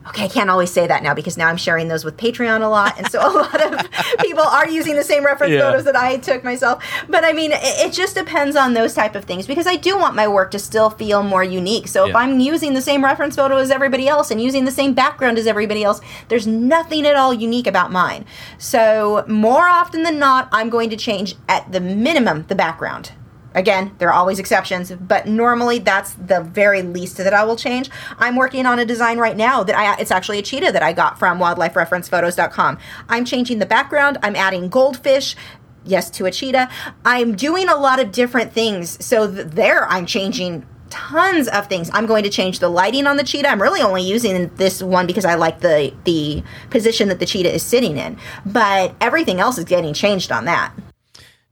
Okay, 0.07 0.25
I 0.25 0.29
can't 0.29 0.51
always 0.51 0.71
say 0.71 0.87
that 0.87 1.03
now 1.03 1.15
because 1.15 1.37
now 1.39 1.49
I'm 1.49 1.57
sharing 1.57 1.89
those 1.89 2.05
with 2.05 2.17
Patreon 2.19 2.61
a 2.63 2.69
lot, 2.69 2.99
and 2.99 3.11
so 3.11 3.21
a 3.21 3.31
lot 3.41 3.73
of 3.73 3.91
people 4.21 4.43
are 4.43 4.69
using 4.69 4.97
the 4.97 5.03
same 5.03 5.25
reference 5.25 5.53
Yeah. 5.55 5.61
photos 5.63 5.85
that 5.85 5.97
I 5.97 6.19
took 6.19 6.45
myself. 6.45 6.85
But 7.09 7.25
I 7.25 7.33
mean, 7.33 7.53
it, 7.53 7.61
it 7.63 7.93
just 7.93 8.15
depends 8.15 8.55
on 8.55 8.75
those 8.75 8.93
type 8.95 9.15
of 9.15 9.25
things 9.25 9.47
because 9.47 9.67
I 9.67 9.77
do 9.77 9.97
want 9.97 10.15
my 10.15 10.29
work 10.29 10.51
to 10.51 10.59
still 10.59 10.91
feel 10.91 11.23
more 11.23 11.43
unique. 11.43 11.89
So 11.89 12.07
if 12.07 12.15
I'm 12.15 12.39
using 12.39 12.75
the 12.75 12.83
same 12.83 13.03
reference 13.03 13.37
photo 13.37 13.57
as 13.57 13.71
everybody 13.71 14.07
else 14.07 14.31
and 14.31 14.41
using 14.41 14.65
the 14.67 14.71
same 14.71 14.93
background 14.93 15.39
as 15.39 15.47
everybody 15.47 15.83
else, 15.83 16.01
there's 16.29 16.47
nothing 16.47 17.07
at 17.07 17.17
all 17.17 17.33
unique 17.33 17.67
about 17.67 17.91
mine. 17.91 18.27
So 18.59 19.25
more 19.27 19.69
often 19.69 20.03
than 20.03 20.19
not, 20.19 20.49
I'm 20.53 20.69
going 20.69 20.91
to 20.91 20.97
change 20.97 21.35
at 21.49 21.73
the 21.73 21.81
minimum 21.81 22.45
the 22.49 22.55
background. 22.55 23.13
Again, 23.55 23.95
there 23.99 24.09
are 24.09 24.15
always 24.15 24.39
exceptions, 24.39 24.91
but 24.93 25.27
normally 25.27 25.79
that's 25.79 26.15
the 26.15 26.41
very 26.41 26.83
least 26.83 27.17
that 27.19 27.33
I 27.33 27.45
will 27.45 27.57
change. 27.57 27.89
I'm 28.19 28.37
working 28.37 28.67
on 28.67 28.79
a 28.79 28.85
design 28.85 29.19
right 29.19 29.37
now 29.37 29.63
that 29.63 29.77
I 29.77 30.01
it's 30.01 30.11
actually 30.11 30.39
a 30.39 30.43
cheetah 30.43 30.73
that 30.73 30.83
I 30.83 30.93
got 30.93 31.19
from 31.19 31.39
wildlifereferencephotos.com. 31.39 32.79
I'm 33.09 33.25
changing 33.25 33.59
the 33.59 33.67
background, 33.67 34.19
I'm 34.23 34.37
adding 34.37 34.69
goldfish, 34.69 35.37
yes 35.85 36.11
to 36.11 36.27
a 36.27 36.31
cheetah. 36.31 36.69
I'm 37.05 37.37
doing 37.37 37.69
a 37.69 37.77
lot 37.77 38.01
of 38.01 38.11
different 38.11 38.53
things. 38.53 39.05
So 39.05 39.33
th- 39.33 39.49
there 39.49 39.87
I'm 39.89 40.07
changing 40.07 40.67
tons 40.91 41.49
of 41.49 41.67
things. 41.67 41.91
I'm 41.93 42.07
going 42.07 42.23
to 42.23 42.31
change 42.31 42.61
the 42.61 42.69
lighting 42.69 43.07
on 43.07 43.17
the 43.17 43.25
cheetah. 43.25 43.49
I'm 43.49 43.61
really 43.61 43.81
only 43.81 44.03
using 44.03 44.49
this 44.57 44.83
one 44.83 45.07
because 45.07 45.25
I 45.25 45.35
like 45.35 45.61
the 45.61 45.93
the 46.05 46.43
position 46.71 47.09
that 47.09 47.19
the 47.19 47.27
cheetah 47.27 47.53
is 47.53 47.63
sitting 47.63 47.97
in. 47.99 48.17
But 48.47 48.95
everything 49.01 49.41
else 49.41 49.59
is 49.59 49.65
getting 49.65 49.95
changed 49.95 50.33
on 50.33 50.45
that. 50.47 50.73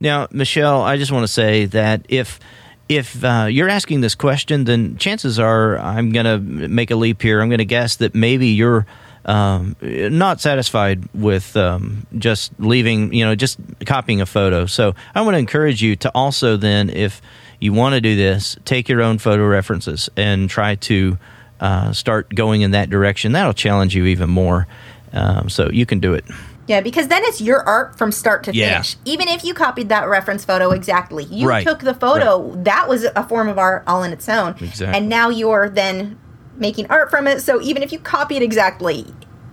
Now, 0.02 0.26
Michelle, 0.32 0.82
I 0.82 0.96
just 0.96 1.12
want 1.12 1.22
to 1.22 1.32
say 1.32 1.66
that 1.66 2.06
if 2.08 2.40
if 2.88 3.22
uh, 3.22 3.46
you're 3.48 3.68
asking 3.68 4.00
this 4.00 4.16
question, 4.16 4.64
then 4.64 4.96
chances 4.96 5.38
are 5.38 5.78
I'm 5.78 6.10
going 6.10 6.26
to 6.26 6.38
make 6.68 6.90
a 6.90 6.96
leap 6.96 7.22
here. 7.22 7.40
I'm 7.40 7.48
going 7.48 7.58
to 7.58 7.64
guess 7.64 7.96
that 7.96 8.12
maybe 8.12 8.48
you're 8.48 8.84
um, 9.24 9.76
not 9.80 10.40
satisfied 10.40 11.08
with 11.14 11.56
um, 11.56 12.04
just 12.18 12.52
leaving, 12.58 13.14
you 13.14 13.24
know, 13.24 13.36
just 13.36 13.60
copying 13.86 14.20
a 14.20 14.26
photo. 14.26 14.66
So 14.66 14.96
I 15.14 15.20
want 15.20 15.36
to 15.36 15.38
encourage 15.38 15.80
you 15.80 15.94
to 15.96 16.10
also 16.16 16.56
then, 16.56 16.90
if 16.90 17.22
you 17.60 17.72
want 17.72 17.94
to 17.94 18.00
do 18.00 18.16
this, 18.16 18.56
take 18.64 18.88
your 18.88 19.02
own 19.02 19.18
photo 19.18 19.46
references 19.46 20.10
and 20.16 20.50
try 20.50 20.74
to 20.74 21.16
uh, 21.60 21.92
start 21.92 22.34
going 22.34 22.62
in 22.62 22.72
that 22.72 22.90
direction. 22.90 23.30
That'll 23.30 23.52
challenge 23.52 23.94
you 23.94 24.06
even 24.06 24.28
more. 24.28 24.66
Um, 25.12 25.48
so 25.48 25.70
you 25.70 25.86
can 25.86 26.00
do 26.00 26.14
it. 26.14 26.24
Yeah, 26.72 26.80
because 26.80 27.08
then 27.08 27.20
it's 27.26 27.38
your 27.38 27.60
art 27.68 27.98
from 27.98 28.10
start 28.10 28.44
to 28.44 28.54
Yeah. 28.54 28.72
finish. 28.72 28.96
Even 29.04 29.28
if 29.28 29.44
you 29.44 29.52
copied 29.52 29.90
that 29.90 30.08
reference 30.08 30.42
photo 30.42 30.70
exactly, 30.70 31.24
you 31.24 31.46
Right. 31.46 31.66
took 31.66 31.80
the 31.80 31.92
photo. 31.92 32.50
That 32.64 32.88
was 32.88 33.04
a 33.04 33.22
form 33.24 33.48
of 33.50 33.58
art 33.58 33.82
all 33.86 34.02
in 34.02 34.10
its 34.10 34.26
own. 34.26 34.54
Exactly. 34.58 34.86
And 34.98 35.06
now 35.10 35.28
you're 35.28 35.68
then 35.68 36.16
making 36.56 36.86
art 36.88 37.10
from 37.10 37.26
it. 37.26 37.42
So 37.42 37.60
even 37.60 37.82
if 37.82 37.92
you 37.92 37.98
copy 37.98 38.36
it 38.36 38.42
exactly, 38.42 39.12